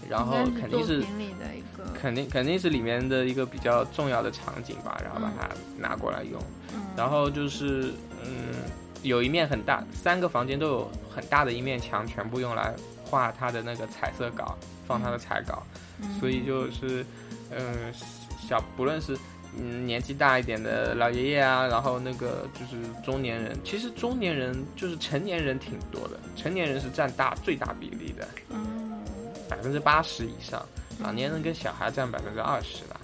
[0.09, 6.41] 然后肯定是作品里的一个，肯定肯定是里面的一个比较重要的场景吧，然后把它拿过来用。
[6.73, 8.55] 嗯，然后就是，嗯，
[9.01, 15.63] 有一面很大，三个房间都有很大的一面墙，全部用来画他的那个彩色稿，放他的彩稿，
[16.01, 17.05] 嗯所以就是，
[17.51, 17.93] 嗯、
[18.47, 19.17] 小不论是
[19.57, 29.03] 嗯年纪大一点的老爷爷啊，然后那个就是中年人，其实中年人就是成年人挺多的，成年人是占大最大比例的，嗯，
[29.47, 30.65] 百分之八十以上，
[30.99, 32.99] 老年人跟小孩占百分之二十吧，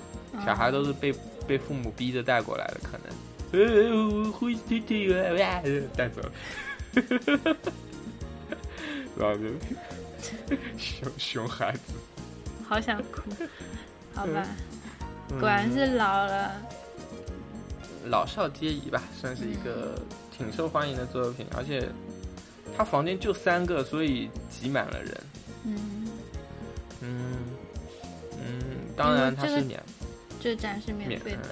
[0.45, 1.13] 小孩都是被
[1.47, 3.09] 被父母逼着带过来的，可能。
[3.51, 5.61] 呃，灰踢踢啊，
[5.95, 6.31] 带走了，
[9.17, 9.45] 然后就
[10.77, 11.93] 熊熊孩子，
[12.67, 13.21] 好想哭，
[14.13, 14.47] 好吧，
[15.37, 16.51] 果然是老了，
[18.05, 20.01] 老少皆宜吧，算是一个
[20.35, 21.87] 挺受欢迎的作品，而且
[22.75, 25.21] 他房间就三个，所以挤满了人。
[25.65, 26.07] 嗯，
[27.01, 27.35] 嗯
[28.37, 28.61] 嗯，
[28.95, 29.83] 当然它因为这个是免
[30.39, 31.49] 这展是免免费的，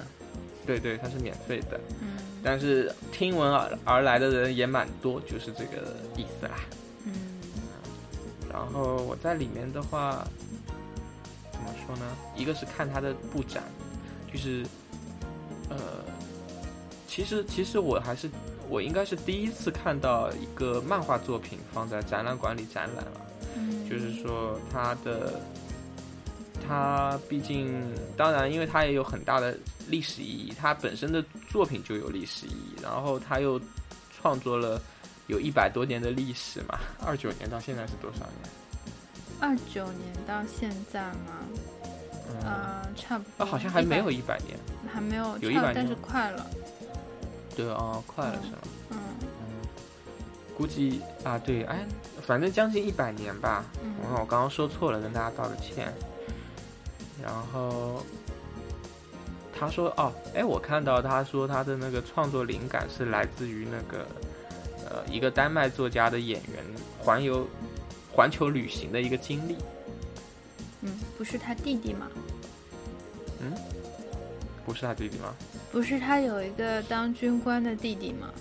[0.65, 2.17] 对对，它是免费的，嗯。
[2.43, 6.55] 但是听闻而而来的人也蛮多，就是这个意思啦。
[7.05, 7.13] 嗯
[8.49, 10.25] 然后我在里面的话，
[11.88, 12.06] 说呢？
[12.36, 13.63] 一个是看它的布展，
[14.32, 14.63] 就是
[15.69, 15.78] 呃，
[17.08, 18.30] 其实其实我还是
[18.69, 23.21] 我应该是第一次看到一个漫画作品放在展览馆里展览了。
[23.56, 25.39] 嗯，就是说它的，
[26.67, 27.82] 它毕竟
[28.15, 33.60] 当然，因为它也有很大的历史意义，它本身的作品就有历史意义，然后它又
[34.15, 34.80] 创作了
[35.28, 38.50] 有一百多年的历史嘛，二九年到现在是多少年？
[39.39, 41.45] 二九年到现在嘛，
[42.29, 44.57] 嗯，呃，差不啊，多，好像还没有100，一百年，
[44.93, 46.45] 还没有，有100差但是快了，
[47.55, 48.57] 对哦，快了是吗？
[48.91, 48.97] 嗯
[50.57, 51.85] 估计啊，对，哎，
[52.25, 53.63] 反正将近一百年吧。
[53.83, 55.93] 嗯我我刚刚说错了，跟大家道个歉。
[57.21, 58.03] 然后
[59.55, 64.07] 他说哦，哎，我看到他说他的那个创作灵感是来自于那个
[64.89, 66.63] 呃一个丹麦作家的演员
[66.97, 67.47] 环游
[68.11, 69.55] 环球旅行的一个经历。
[70.88, 72.10] 嗯，不是他弟弟吗？
[74.65, 75.34] 不是他弟弟吗？
[75.71, 78.34] 不是他有一个当军官的弟弟吗？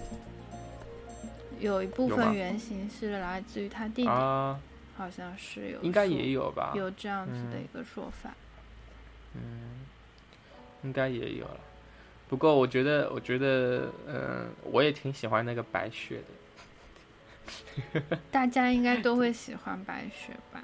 [1.61, 4.59] 有一部分原型是来自于他弟弟，啊，
[4.97, 6.73] 好像是有，应该也有吧。
[6.75, 8.35] 有这样子的嗯一个说法。
[9.35, 9.87] 嗯，
[10.83, 11.61] 应该也有了。
[12.29, 16.21] 不过我觉得，我觉得，嗯、我也挺喜欢那个白雪
[17.93, 18.03] 的。
[18.33, 20.61] 大家应该都会喜欢白雪吧？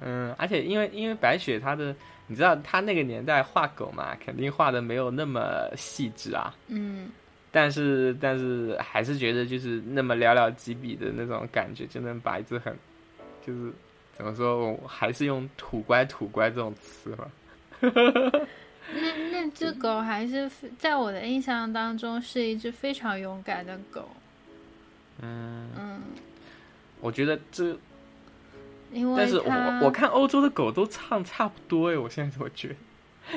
[0.00, 1.94] 嗯，而且因为因为白雪她的，
[2.26, 6.54] 你知道她那个年代画狗嘛，肯定画的没有那么细致啊。
[6.68, 7.10] 嗯
[7.52, 12.76] 但是但是还是觉得就是那么寥寥几笔的那种感觉，就能把一只很，
[13.46, 13.72] 就是
[14.14, 17.30] 怎么说，我还是用土乖土乖这种词吧。
[17.80, 24.06] 那那 只狗还是在我的印象当中是一只非常勇敢的狗。
[25.22, 26.02] 嗯，嗯，
[27.00, 27.74] 我觉得这，
[28.92, 32.74] 因为但是我我看欧洲的狗都唱差不多哎，我现在怎么觉得？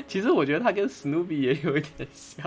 [0.07, 2.45] 其实我觉得它跟史努比也有一点像，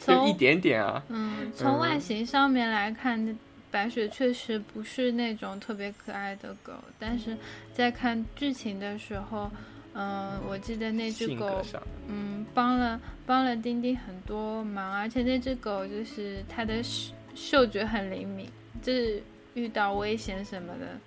[0.00, 1.02] 就从一点点啊。
[1.08, 3.38] 嗯，从外形上面来看，
[3.70, 7.36] 白雪确实不是那种特别可爱的狗，但是
[7.72, 9.48] 在看剧情的时候，
[9.92, 11.62] 嗯、我记得那只狗
[12.08, 18.48] 嗯，帮了帮了丁丁很多忙，而且那只狗就是它的嗅嗅觉很灵敏，
[18.82, 19.22] 就是
[19.54, 20.98] 遇到危险什么的，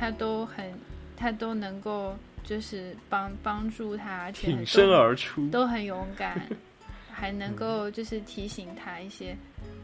[0.00, 0.72] 它都很，
[1.14, 5.46] 他都能够就是帮帮助它，而且很挺身而出。
[5.50, 6.40] 都很勇敢，
[7.12, 9.36] 还能够就是提醒他一些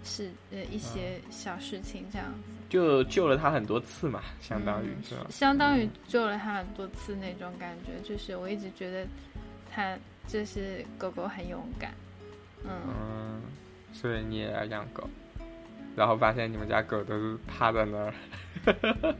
[0.02, 5.26] 事呃一些小事情这样子，就救了他很多次嘛，相当于嗯是吧？
[5.28, 8.00] 相当于救了他很多次那种感觉。
[8.08, 9.06] 就是我一直觉得
[9.70, 11.92] 他就是狗狗很勇敢，
[12.64, 13.42] 嗯，嗯，
[13.92, 15.06] 所以你也要养狗，
[15.94, 18.14] 然后发现你们家狗都是趴在那儿。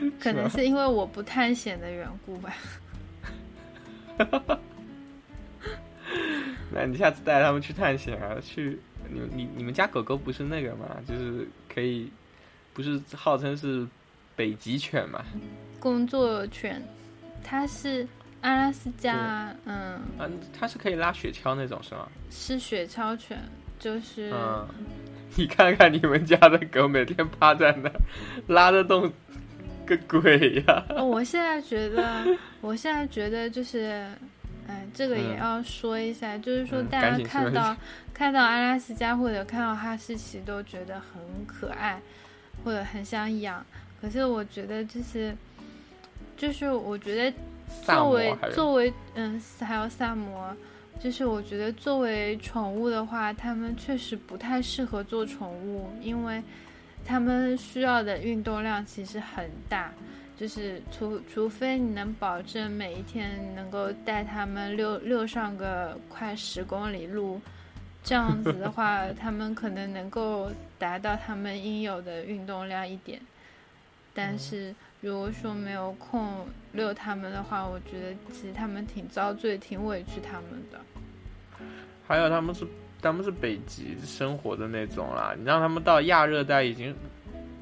[0.20, 2.52] 可能是因为我不探险的缘故吧。
[6.72, 8.36] 那你下次带他们去探险啊？
[8.40, 8.78] 去
[9.10, 10.96] 你你你们家狗狗不是那个吗？
[11.06, 12.10] 就是可以，
[12.74, 13.86] 不是号称是
[14.36, 15.24] 北极犬吗？
[15.80, 16.82] 工作犬，
[17.42, 18.06] 它是
[18.42, 20.28] 阿拉斯加，嗯，啊，
[20.58, 22.08] 它是可以拉雪橇那种是吗？
[22.30, 23.38] 是雪橇犬，
[23.78, 24.30] 就是。
[24.34, 24.66] 嗯，
[25.36, 27.90] 你看看你们家的狗每天趴在那，
[28.46, 29.10] 拉得动
[29.88, 32.24] 个鬼呀、 哦，我现在觉得，
[32.60, 34.06] 我现在觉得就是，
[34.66, 37.76] 哎，这个也嗯要说一下，就是说嗯大家看到下
[38.12, 42.00] 看到阿拉斯加或者看到哈士奇都觉得很可爱，
[42.62, 43.64] 或者很想养。
[44.00, 45.34] 可是我觉得就是，
[46.36, 47.36] 就是我觉得
[47.82, 50.54] 作为作为嗯，还有萨摩，
[51.00, 56.42] 就是我觉得作为宠物的话，它们确实不太适合做宠物，因为
[57.08, 59.90] 他们需要的运动量其实很大，
[60.36, 67.40] 就是除除非你能保证每一天能够带他们溜溜上个快十公里路，
[68.04, 73.18] 这样子的话， 他们可能能够达到他们应有的运动量一点。
[74.12, 80.78] 但是如果说没有空遛他们的话，我觉得其实他们挺遭罪、挺委屈他们的。
[82.06, 82.66] 还有他们是
[83.00, 86.94] 他们是北极生活的那种啦，你让他们到亚热带已经，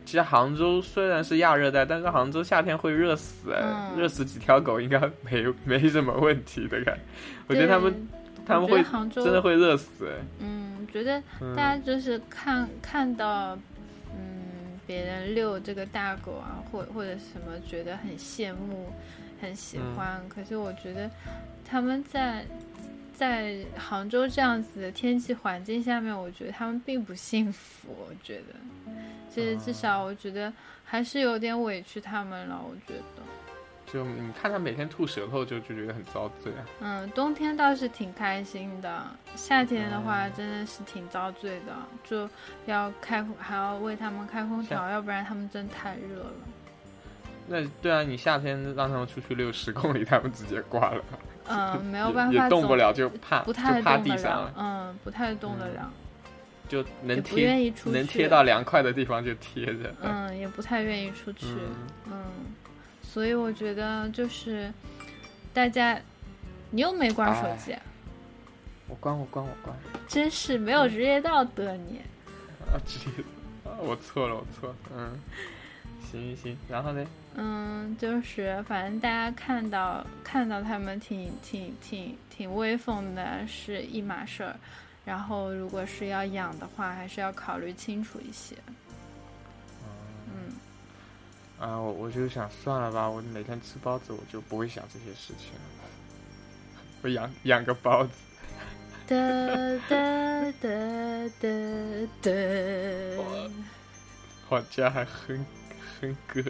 [0.05, 3.55] 其实杭州虽然是亚热带，但是杭州夏天会热死
[3.97, 7.01] 热死几条狗应该没没什么问题的感觉。
[7.49, 8.09] 我觉得他们
[8.47, 10.25] 他们会杭州真的会热死哎。
[10.41, 13.57] 嗯，觉得嗯大家就是看看到，
[14.17, 18.93] 嗯，别人遛这个大狗啊，或或者什么，觉得很羡慕，
[19.41, 20.21] 很喜嗯欢。
[20.29, 21.11] 可是我觉得
[21.69, 22.47] 他们在
[23.17, 27.89] 在杭州这样子的天气环境下面，我觉得他们并不幸福。
[27.89, 28.55] 我觉得，
[29.35, 30.53] 就是至少我觉得
[30.85, 32.63] 还是有点委屈他们了。
[32.63, 33.23] 我觉得。
[33.93, 36.67] 就你看他每天吐舌头就就觉得很遭罪啊。
[36.81, 39.07] 嗯，冬天倒是挺开心的，
[39.37, 42.29] 夏天的嗯话真的是挺遭罪的，就
[42.67, 46.33] 要开还要为他们开空调，要不然他们真太热了。
[47.47, 51.05] 那对啊，你夏天让他们出去溜十公里，他们直接挂了，
[51.49, 55.93] 嗯，没有办法也动不了，就怕不太就趴动得了地上了，，嗯，不太动得嗯了，
[56.69, 59.95] 就能贴愿意出去，能贴到凉快的地方就贴着。
[60.03, 62.25] 嗯，也不太愿意出去，嗯嗯，
[63.03, 64.73] 所以我觉得就是
[65.55, 66.01] 大家，
[66.71, 67.77] 你又没关手机，
[68.89, 69.77] 我关我关我关
[70.09, 72.01] 真是没有职业道德你。
[72.73, 72.75] 啊！
[72.85, 73.07] 直接
[73.65, 75.21] 啊，我错了我错了，嗯，
[76.11, 77.07] 行行行，然后呢？
[77.39, 84.57] 嗯，就是反正大家看到看到他们挺挺挺挺威风的是一码事儿，
[85.05, 88.57] 然后如果是要养的话，还是要考虑清楚一些。
[90.33, 90.57] 嗯，
[91.61, 95.61] 啊，我我就想算了吧，我每天吃包子，我就不会想这些事情了。
[97.03, 98.13] 我养养个包子，
[99.07, 99.17] 哒
[99.89, 100.69] 哒哒
[101.39, 101.49] 哒
[102.23, 102.31] 哒。
[104.49, 105.45] 我家还哼
[106.01, 106.43] 哼歌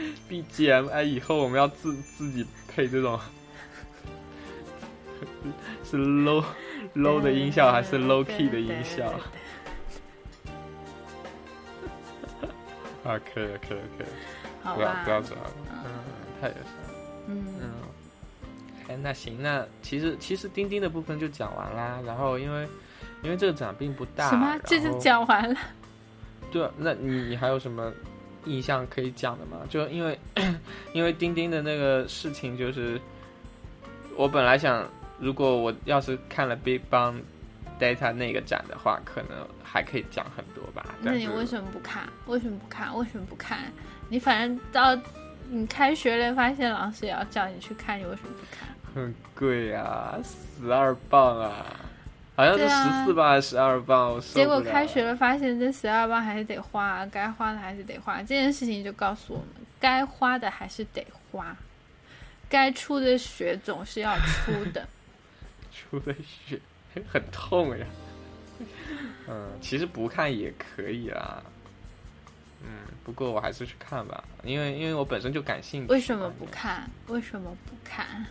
[0.28, 3.18] BGM，哎，以后我们要自自己配这种
[5.84, 6.44] 是 low
[6.94, 9.12] low 的音效还是 low key 的音效？
[13.04, 15.84] 啊，可以了，可以了，可以了，不要不，要这样了，嗯，
[16.40, 16.94] 太有事了，
[17.28, 17.70] 嗯嗯。
[18.88, 22.00] 哎，那行，那其实其实钉钉的部分就讲完啦。
[22.04, 22.68] 然后因为
[23.22, 24.58] 因为这个展并不大，什么？
[24.64, 25.58] 这就讲完了？
[26.50, 27.92] 对啊，那你你还有什么
[28.46, 29.58] 印象可以讲的吗？
[29.68, 30.18] 就因为
[30.94, 33.00] 因为钉钉的那个事情，就是
[34.16, 34.86] 我本来想，
[35.18, 37.20] 如果我要是看了 Big Bang
[37.78, 39.30] Data 那个展的话，可能
[39.62, 40.94] 还可以讲很多吧。
[41.02, 42.08] 那你为什么不看？
[42.26, 42.96] 为什么不看？
[42.96, 43.72] 为什么不看？
[44.08, 44.98] 你反正到
[45.48, 48.68] 你开学了，发现老师也要叫你去看，你为什么不看？
[48.92, 50.18] 很贵啊，
[50.58, 51.64] 十二磅啊，
[52.40, 58.16] 好像是十四磅还是十二磅，结果开学了，发现这十二磅还是得花，该花的还是得花。
[58.22, 61.54] 这件事情就告诉我们，该花的还是得花，
[62.48, 64.88] 该出的血总是要出的。
[65.70, 66.58] 出的血
[67.12, 67.86] 很痛呀。
[69.28, 71.42] 嗯，其实不看也可以啦。
[72.62, 72.70] 嗯，
[73.04, 75.92] 不过我还是去看吧，因为因为我本身就感兴趣。
[75.92, 76.46] 为什么不？
[76.46, 76.88] 看？
[77.08, 78.24] 为什么不看？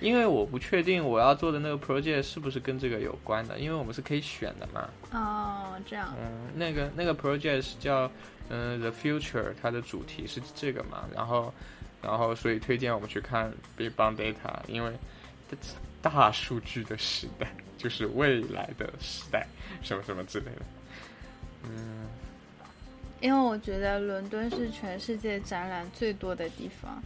[0.00, 4.88] 因为我不确定我要做的那个 project 是不是跟这个有关的，因为我们是可以选的嘛。
[5.12, 6.14] 哦，这样。
[6.20, 8.10] 嗯，那个那个 project 是叫
[8.48, 11.52] 嗯 The Future，它的主题是这个嘛，然后
[12.00, 14.92] 然后所以推荐我们去看 Big Bang Data，因为
[16.00, 19.46] 大数据的时代就是未来的时代，
[19.82, 20.62] 什么什么之类的。
[21.64, 22.06] 嗯，
[23.20, 27.02] 因为我觉得伦敦是全世界展览最多的地方。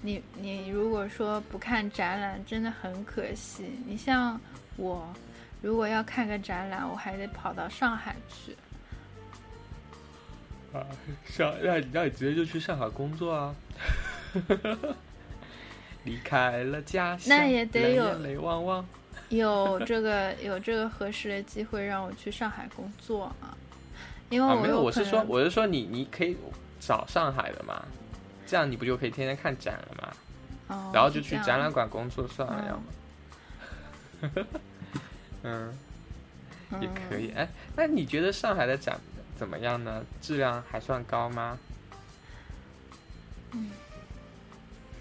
[0.00, 3.64] 你你如果说不看展览，真的很可惜。
[3.86, 4.40] 你像
[4.76, 5.08] 我，
[5.60, 8.56] 如果要看个展览，我还得跑到上海去。
[10.72, 10.86] 啊，
[11.24, 13.54] 上让你让你直接就去上海工作啊。
[16.04, 18.86] 离开了家乡，那也得有泪汪汪。
[19.30, 23.54] 有这个有这个合适的机会让我去上海工作啊，
[24.30, 26.34] 因为啊，我没有，我是说，我是说你，你可以
[26.80, 27.84] 找上海的嘛，
[28.48, 30.08] 这样你不就可以天天看展了吗？
[30.68, 34.46] 哦然后就去展览馆工作算了，嗯要么。
[35.44, 35.78] 嗯，
[36.82, 37.30] 也可以。
[37.32, 38.98] 哎，那你觉得上海的展
[39.36, 40.04] 怎么样呢？
[40.20, 41.58] 质量还算高吗？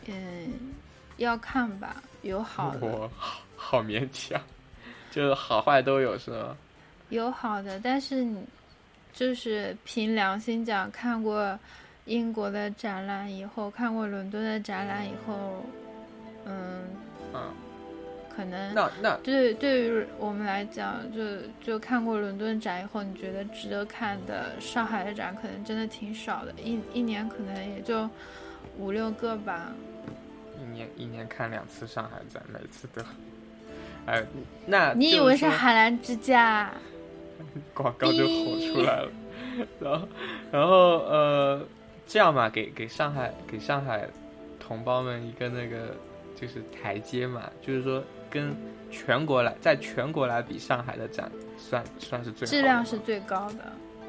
[0.05, 0.73] 嗯，
[1.17, 4.39] 要看吧，有好的，我好好勉强，
[5.11, 6.55] 就是好坏都有是吗？
[7.09, 8.45] 有好的，但是你
[9.11, 11.59] 就是凭良心讲，看过
[12.07, 15.63] 英国的展览以后，看过伦敦的展览以后，
[16.45, 16.83] 嗯，
[17.33, 17.51] 嗯，
[18.35, 21.21] 可能那那对对于我们来讲，就
[21.61, 28.09] 就看过伦敦展以后，你觉得值得看的上海的展可能真的挺少的，一一年可能也就
[28.79, 29.71] 五六个吧。
[30.59, 33.01] 一年一年看两次上海展，每次都，
[34.05, 34.23] 哎，
[34.65, 36.71] 那你以为是海澜之家？
[37.73, 39.11] 广告就火出来了，
[39.79, 40.07] 然后
[40.51, 41.61] 然后呃，
[42.07, 44.07] 这样嘛，给给上海给上海
[44.59, 45.95] 同胞们一个那个
[46.35, 48.55] 就是台阶嘛，就是说跟
[48.89, 53.63] 全国来在全国来比上海的展算算是最好质量是最高的。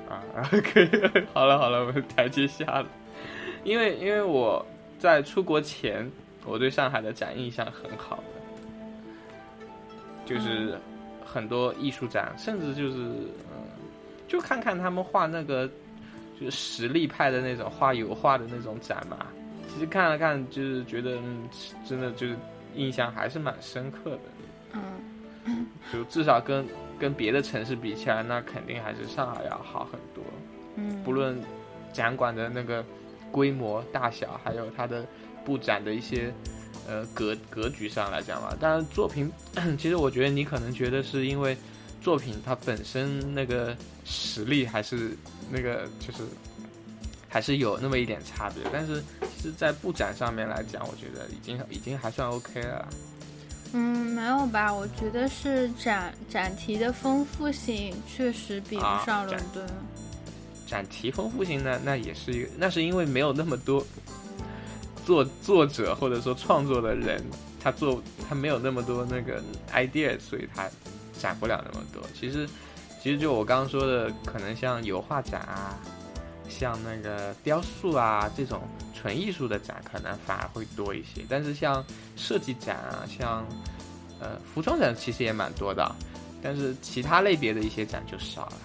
[0.08, 0.88] 啊，然后可以，
[1.34, 2.86] 好了好了，我们台阶下了，
[3.62, 4.64] 因为因为我
[4.98, 6.10] 在出国前，
[6.46, 8.22] 我对上海的展印象很好的，
[10.24, 10.78] 就是
[11.22, 13.68] 很多艺术展，甚至就是嗯，
[14.26, 15.68] 就看看他们画那个
[16.38, 19.26] 就是实力派的那种画油画的那种展嘛，
[19.72, 21.48] 其实看了看，就是觉得嗯，
[21.86, 22.36] 真的就是
[22.74, 24.20] 印象还是蛮深刻的。
[24.74, 26.64] 嗯，就至少跟
[26.98, 30.22] 跟别的城市比起来，那肯定还是上海要好很多。
[30.76, 31.36] 嗯，不论
[31.92, 32.84] 展馆的那个
[33.32, 35.04] 规模大小，还有它的
[35.44, 36.32] 布展的一些
[36.86, 38.56] 呃格格局上来讲吧。
[38.60, 39.30] 当然，作品
[39.78, 41.56] 其实我觉得你可能觉得是因为
[42.00, 45.16] 作品它本身那个实力还是
[45.50, 46.24] 那个就是
[47.28, 49.02] 还是有那么一点差别，但是
[49.36, 52.88] 其实，在布展上面来讲，我觉得已经已经还算 OK 了。
[53.74, 53.82] 嗯，
[54.14, 54.72] 没有吧？
[54.72, 59.66] 我觉得是展展题的丰富性确实比不上伦敦。
[60.66, 63.86] 展题丰富性呢，那也是一个，那是因为没有那么多
[65.04, 67.22] 作作者或者说创作的人，
[67.62, 69.42] 他做他没有那么多那个
[69.72, 70.68] idea，所以他
[71.18, 72.02] 展不了那么多。
[72.18, 72.48] 其实，
[73.08, 75.80] 其实就我刚刚说的，可能像油画展啊，
[76.46, 78.60] 像那个雕塑啊这种
[78.94, 81.24] 纯艺术的展，可能反而会多一些。
[81.26, 81.82] 但是像
[82.16, 83.46] 设计展啊，像
[84.20, 85.90] 呃服装展，其实也蛮多的，
[86.42, 88.58] 但是其他类别的一些展就少了，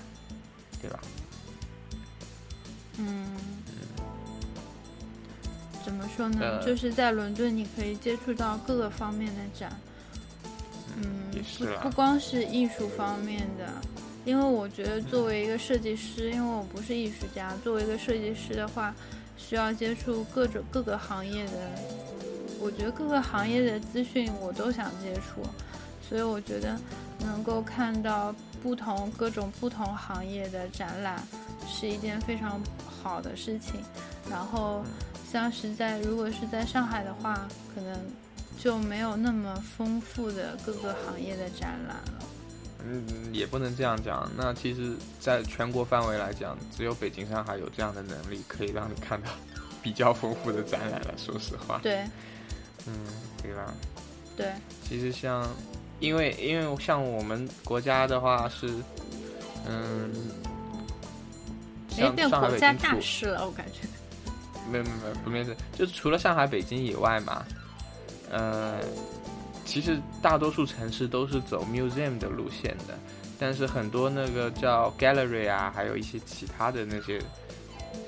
[0.82, 1.00] 对吧？
[2.98, 3.26] 嗯，
[5.86, 6.40] 怎么说呢？
[6.42, 9.72] 呃就是在伦敦，你可以接触到各个方面的展。
[10.98, 13.68] 嗯，也是不不光是艺术方面的，
[14.26, 18.96] 因为我觉得作为一个设计师，因为我不是艺术家，作为一个设计师的话，
[19.36, 21.70] 需要接触各种各个行业的，
[22.60, 25.42] 我觉得各个行业的资讯我都想接触，
[26.08, 26.80] 所以我觉得
[27.20, 31.22] 能够看到不同各种不同行业的展览
[31.68, 33.82] 是一件非常好的事情。
[34.30, 34.84] 然后
[35.30, 37.46] 像是在如果是在上海的话，
[37.76, 38.00] 可能
[38.58, 42.24] 就没有那么丰富的各个行业的展览了。
[42.86, 44.30] 嗯，也不能这样讲。
[44.36, 49.30] 那其实，在全国范围来讲，只有北京、上海有这样的能力，可以让你看到
[49.82, 51.14] 比较丰富的展览了。
[51.18, 52.04] 说实话，对
[52.86, 52.94] 嗯，
[53.42, 53.74] 对吧？
[54.36, 54.54] 对，
[54.88, 55.48] 其实像，
[56.00, 58.68] 因为因为像我们国家的话是，
[59.68, 60.12] 嗯，
[61.92, 63.88] 哎，像上海、变国家大事了，我感觉。
[64.72, 67.46] 没有没有没有不没事，就是除了上海、北京以外嘛，
[68.32, 68.80] 呃，
[69.66, 72.98] 其实大多数城市都是走 museum 的路线的，
[73.40, 77.20] 但是很多那个叫 gallery 啊，还有一些其他的那些，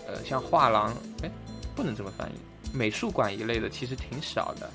[0.08, 0.94] 呃，像画廊，
[1.24, 1.32] 哎，
[1.76, 4.70] 不能这么翻译，美术馆一类的其实挺少的，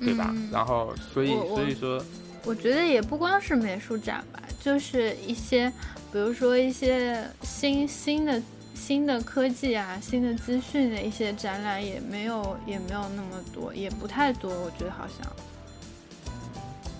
[0.00, 0.30] 对吧？
[0.34, 2.02] 嗯然后所以所以说，
[2.44, 5.70] 我觉得也不光是美术展吧，就是一些，
[6.12, 8.40] 比如说一些新新的
[8.78, 15.30] 新的科技啊、新的资讯的一些展览，也没有也没有那么多，也不太多，我觉得好像。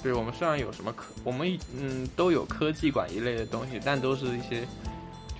[0.02, 4.66] 对我们虽然有什么科，我们嗯都有科技馆一类的东西，但都是一些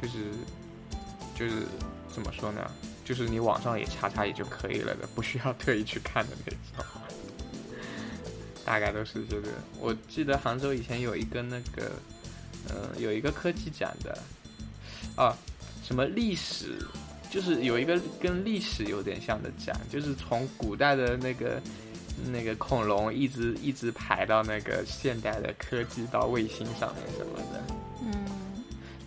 [0.00, 0.32] 就是
[1.34, 1.66] 就是
[2.08, 2.70] 怎么说呢？
[3.04, 6.58] 就是你网上也查查也就可以了的，不需要特意去看的那种。
[8.64, 9.48] 大概都是这个。
[9.80, 11.92] 我记得杭州以前有一个那个，
[12.68, 14.18] 呃，有一个科技展的，
[15.16, 15.36] 啊，
[15.88, 16.78] 什么历史，
[17.30, 21.58] 就是有一个跟历史有点像的展，就是从古代的那个
[22.26, 27.62] 那个恐龙一直一直排到那个现代的科技到卫星上面什么的。
[28.02, 28.12] 嗯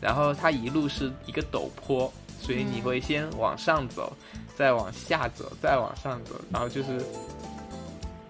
[0.02, 2.12] 然后它一路是一个陡坡，
[2.42, 4.12] 所以你会先往上走，
[4.58, 7.00] 再往下走，再往上走，然后就是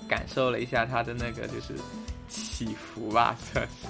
[0.10, 1.74] 感受了一下它的那个就是
[2.28, 3.88] 起伏吧，算是，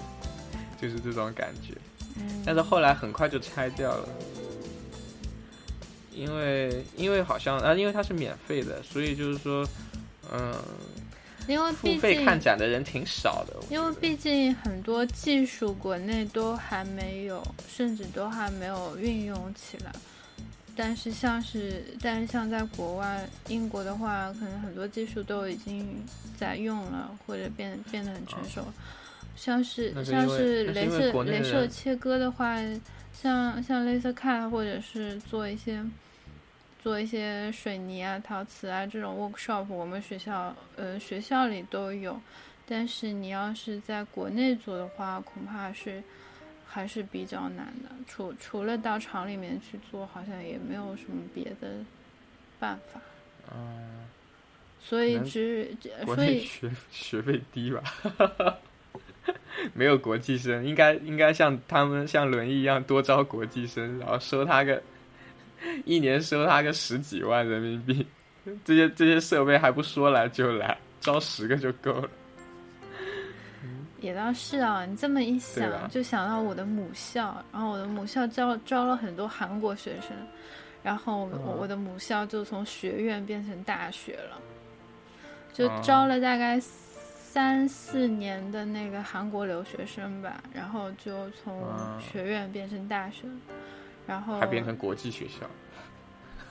[0.79, 1.73] 就是这种感觉。
[2.17, 4.07] 嗯但是后来很快就拆掉了，
[6.13, 9.67] 因为因为好像啊，因为它是免费的，所以就是说，
[10.31, 10.53] 嗯，
[11.47, 13.55] 因为毕付费竟看展的人挺少的。
[13.69, 19.91] 因为毕竟很多技术国内都还没有，甚至都还没有运用起来。
[20.73, 26.01] 但是像是，但是像在国外，英国的话，可能很多技术都已经
[26.37, 28.63] 在用了，或者变变得很成熟。
[29.35, 32.57] 像是像是镭射镭射切割的话，
[33.21, 35.83] 像像 Laser Cut 或者是做一些
[36.81, 42.19] 做一些水泥啊、陶瓷啊这种 workshop，我们学校呃学校里都有。
[42.67, 46.01] 但是你要是在国内做的话，恐怕是
[46.65, 47.89] 还是比较难的。
[48.07, 51.83] 除除了到厂里面去做，好像也没有什么别的
[52.59, 53.01] 办法。
[53.53, 54.07] 嗯，
[54.79, 57.83] 所以只所以内学学费低吧，
[59.73, 64.81] 没有国际生，应该应该像他们像轮椅一样多招国际生，然后收他个
[65.85, 68.05] 一年收他个十几万人民币，
[68.65, 72.09] 这些这些设备还不说来就来，招十个就够了。
[73.99, 80.17] 也倒是啊，你这么一想，就想到我的母校，然后我的母校招招了很多韩国学生，
[80.81, 81.57] 然后我嗯。
[81.59, 84.41] 我的母校就从学院变成大学了，
[85.53, 85.81] 就哦。
[85.83, 86.59] 招了大概
[87.31, 93.25] 三四年的那个韩国留学生吧，然后就从嗯学院变成大学，
[94.05, 95.49] 然后还变成国际学校，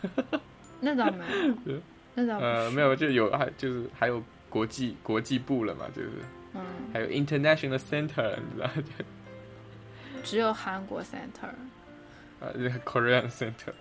[0.80, 1.22] 那倒没
[1.66, 1.78] 有，
[2.14, 6.08] 那倒不呃，是没有，就有还就是还有国际国际部了嘛，就是。
[6.52, 6.62] 嗯，
[6.92, 9.04] 还有 international center，你知道，就
[10.24, 11.46] 只有韩国 center。
[12.40, 13.72] 啊，这个 Korean Center，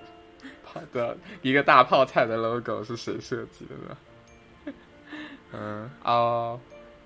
[0.64, 4.74] 泡的一个大泡菜的 logo 是谁设计的呢？
[5.54, 6.60] 嗯哦，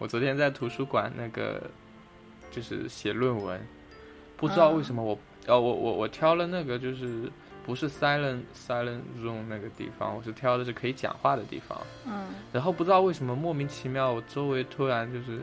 [0.03, 1.61] 我昨天在图书馆那个
[2.51, 3.57] 就是写论文，
[4.35, 7.31] 不知道为什么我哦我我我挑了那个就是
[7.65, 15.39] 不是 silent silent room 那个地方，我是挑的是可以讲话的地方，嗯然后不知道为什么莫名其妙，我周围突然就是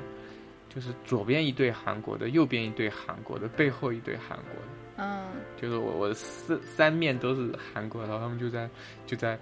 [0.68, 5.02] 就是左边一对韩国的，右边一对韩国的，背后一对韩国的。
[5.02, 5.24] 嗯，
[5.58, 8.68] 就是我我的四三面都是韩国，然后他们就在
[9.06, 9.38] 就在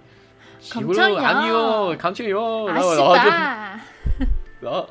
[0.69, 3.81] 扛路枪安哟哟，扛枪哟，阿然后西然后就吧，
[4.61, 4.89] 然后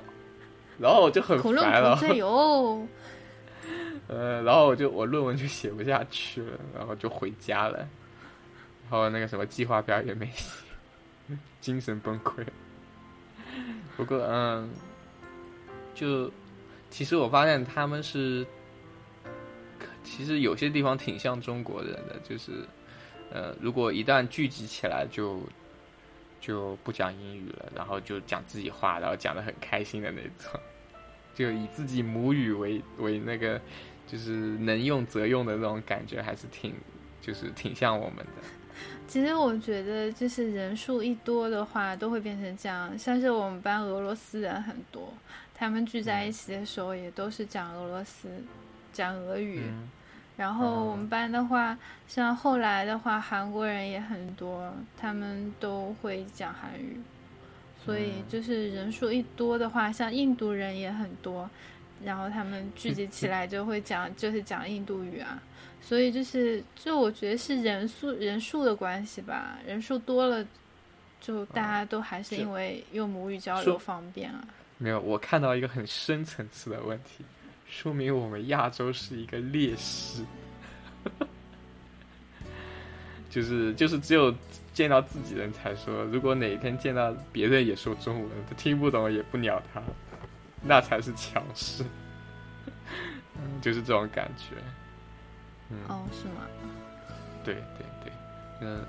[0.79, 1.99] 然后我就很烦了。
[4.09, 12.45] 呃，然后我就我论文就写不下去了，然后就回家了，然后那个什么计划表也没写，精神崩溃。
[13.97, 14.71] 不过嗯，
[15.95, 16.31] 就
[16.89, 18.47] 其实我发现他们是，
[20.03, 22.65] 其实有些地方挺像中国人的，就是
[23.31, 25.37] 呃，如果一旦聚集起来就。
[25.37, 25.43] 就
[26.85, 30.61] 不讲英语了，然后就讲自己话，然后讲的很开心的那种，
[31.35, 33.61] 就以自己母语为为那个
[34.07, 36.75] 就是能用则用的那种感觉，还是挺
[37.21, 38.33] 就是挺像我们的。
[39.07, 42.97] 其实我觉得，就是人数一多的话，都会变成这样。
[42.99, 45.13] 像是我们班俄罗斯人很多，
[45.55, 48.29] 他们聚在一起的时候，也都是讲俄罗斯、
[48.93, 49.63] 讲俄语。
[49.65, 49.91] 嗯
[50.39, 51.77] 然后我们班的话，
[52.07, 56.99] 像后来的话，韩国人也很多，他们都会讲韩语。
[57.85, 61.51] 所以就是人数一多的话，像印度人也很多，
[62.05, 65.43] 然后他们聚集起来就会讲，就是讲印度语啊。
[65.81, 70.47] 所以就是，就我觉得是人数人数的关系吧，人数多了，
[71.21, 74.45] 就大家都还是是因为用母语交流方便啊。
[74.77, 77.25] 没有，我看到一个很深层次的问题，
[77.69, 80.25] 说明我们亚洲是一个劣势，
[83.31, 84.35] 就是就是只有
[84.73, 89.83] 见到自己人才说，如果哪一天见到别人也说中文，他听不懂也不鸟他，
[90.63, 91.85] 那才是强势，
[93.37, 94.57] 嗯，就是这种感觉，
[95.71, 95.79] 嗯。
[95.89, 96.43] 哦，是吗？
[97.45, 98.13] 对对对，
[98.61, 98.81] 嗯，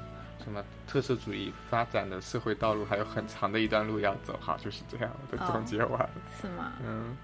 [0.44, 6.10] 什么特色主义发展的社会道路还有很长的一段路要走，好，就是这样，我的哦总结完了。
[6.42, 6.74] 是吗？
[6.84, 7.16] 嗯，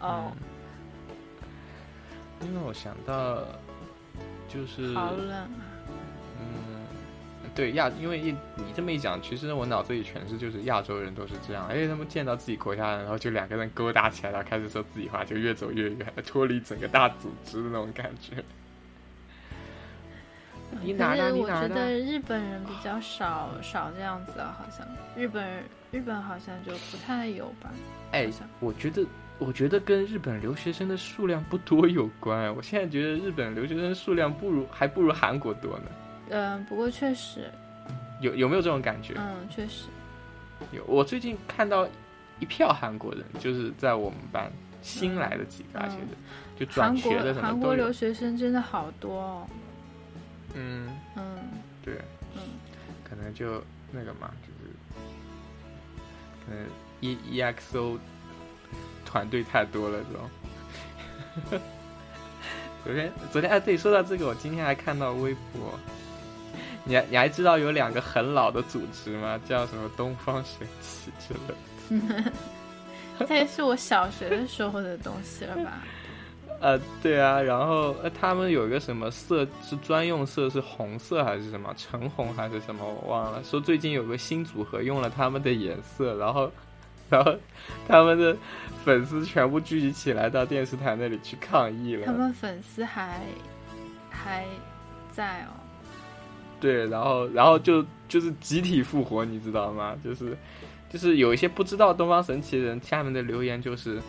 [0.00, 0.32] 哦，
[2.44, 3.38] 因为我想到
[4.48, 5.48] 就是好冷啊！
[6.40, 6.86] 嗯，
[7.54, 18.42] 对亚，因为一你这么一讲，其实我脑子里全是就是亚洲人都是这样，哎，他们见到自己国家人，然后就两个人勾搭起来，然后开始说自己话，就越走越远，脱离整个大组织的那种感觉。
[20.82, 21.30] 你哪的？
[21.30, 21.48] 可是我？
[21.48, 27.70] 觉得日本人比较少少这样子啊，好像日本人日本好像就不太有吧。
[28.12, 29.04] 哎我觉得，
[29.42, 32.54] 我觉得跟日本留学生的数量不多有关。
[32.54, 35.84] 我现在觉得日本留学生数量不如，还不如韩国多呢。
[36.30, 37.50] 嗯，不过确实，
[38.20, 39.14] 有有没有这种感觉？
[39.16, 39.86] 嗯，确实，
[40.70, 40.84] 有。
[40.86, 41.88] 我最近看到
[42.38, 46.06] 一票韩国人，就是在我们班新来的几个，而且是
[46.58, 47.92] 就转学的什么韩国留。
[47.92, 49.46] 学生真的好多哦。
[50.54, 51.22] 嗯，嗯
[51.84, 51.94] 对，
[52.36, 52.40] 嗯，
[53.02, 54.72] 可能就那个嘛，就是
[56.46, 56.64] 可能
[57.00, 57.98] E EXO
[59.12, 61.60] 团队太多了，这种。
[62.82, 65.78] 昨天昨天哎，对，说到这个，我今天还看到微博，
[66.82, 69.38] 你还你还知道有两个很老的组织吗？
[69.46, 71.40] 叫什么东方神起之类
[72.24, 72.32] 的。
[73.28, 75.82] 这也是我小学的时候的东西了吧？
[76.60, 86.50] 呃，对啊，然后呃，他们有一个什么色是专用色是红色还是什么橙红还是什么我忘了，说最近有个新组合用了他们的颜色，然后
[87.12, 87.32] 然后
[87.86, 88.34] 他们的
[88.84, 92.06] 粉丝全部聚集起来到电视台那里去抗议了。
[92.06, 93.20] 他们粉丝还
[94.10, 94.44] 还
[95.12, 95.52] 在哦。
[96.58, 99.94] 对，然后然后就就是集体复活，你知道吗？
[100.02, 100.36] 就是
[100.88, 104.00] 就是有一些不知道东方神起的人，下面的留言就是。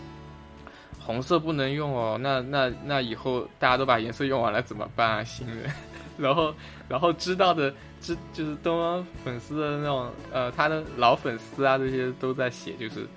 [1.05, 5.21] 红色不能用哦，那那那以后大家都把颜色用完了怎么办啊？
[5.21, 5.69] 新人，
[6.17, 6.53] 然后
[6.87, 13.07] 然后知道的知就是东方粉丝的那种呃，他的老粉丝啊，这些都在写就是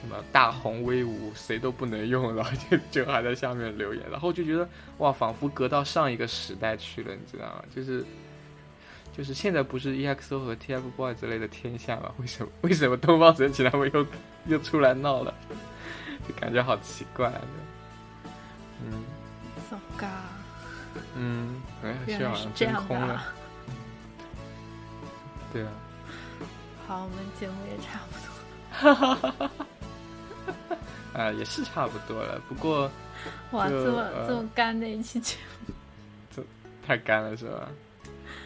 [0.00, 4.68] 什么大红威武，谁都不能用，然后就就还在下面留言，然后就觉得
[4.98, 7.64] 哇，仿佛隔到上一个时代去了，你知道吗？
[7.74, 8.04] 就是
[9.16, 12.12] 就是现在不是 EXO 和 TFBOYS 之类的天下吗？
[12.18, 14.06] 为什么为什么东方神起他们又
[14.46, 15.34] 又出来闹了？
[16.28, 17.40] 就感觉好奇怪的，
[18.84, 19.02] 嗯
[19.70, 20.06] ，so god，
[21.16, 23.20] 嗯，来是这样的，
[25.52, 25.70] 对啊，
[26.86, 28.14] 好，我们节目也差不
[28.84, 29.50] 多，
[31.20, 32.90] 啊，也是差不多了，不过，
[33.52, 35.36] 哇，这么这么干的一期节
[35.66, 35.74] 目，
[36.34, 36.42] 这
[36.86, 37.68] 太干了是吧？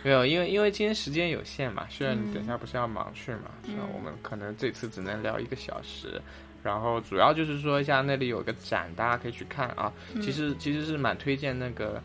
[0.05, 6.21] 没有，因为因为今天时间有限嘛，虽然你等下不是要忙去嘛，那我们可能这次只能聊一个小时。
[6.63, 9.93] 然后主要就是说一下那里有个展，大家可以去看啊。
[10.23, 12.01] 其实其实是蛮推荐那个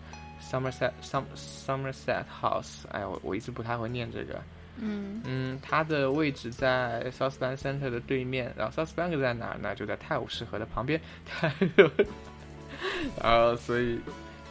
[0.50, 2.88] Somerset Som Somerset House。
[2.92, 4.42] 哎，我我一直不太会念这个。
[4.80, 8.54] 嗯嗯，它的位置在 South Bank Center 的对面。
[8.56, 9.76] 然后 South Bank 在哪儿呢？
[9.76, 11.02] 就在泰晤士河的旁边。
[13.22, 14.00] 然后所以，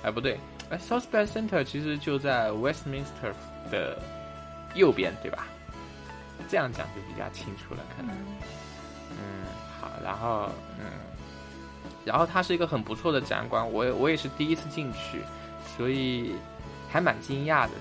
[0.02, 0.38] 哎不对，
[0.68, 3.32] 哎 South Bank Center 其实就在 Westminster
[3.70, 4.02] 的
[4.74, 5.46] 右边，对吧？
[6.48, 8.14] 这样讲就比较清楚了，可能。
[9.10, 9.46] 嗯。
[9.80, 10.84] 好然后，嗯，
[12.04, 15.20] 然后它是一个很不错的展馆，我我也是第一次进去，
[15.76, 16.34] 所以
[16.90, 17.72] 还蛮惊讶的，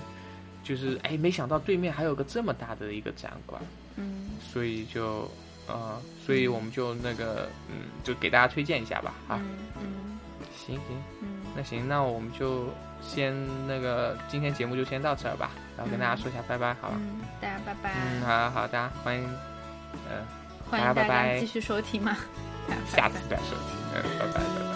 [0.62, 3.60] 就是哎，没想到对面还有个这么大的一个展馆，
[3.96, 5.30] 嗯，所以就，
[5.66, 9.40] 呃，所以我们就那个，嗯，就给大家推荐一下吧，啊，
[9.80, 10.18] 嗯，
[10.54, 12.68] 行行，嗯，那行，那我们就
[13.00, 13.34] 先
[13.66, 19.24] 那个今天节目就先到这儿吧，然后跟大家说一下拜拜，好吧，嗯，大家拜拜，嗯，好好，大家欢迎，
[20.10, 20.24] 嗯。
[20.68, 22.16] 欢迎大家继续收听嘛，
[22.90, 24.75] 下次再收听，嗯，拜拜拜拜。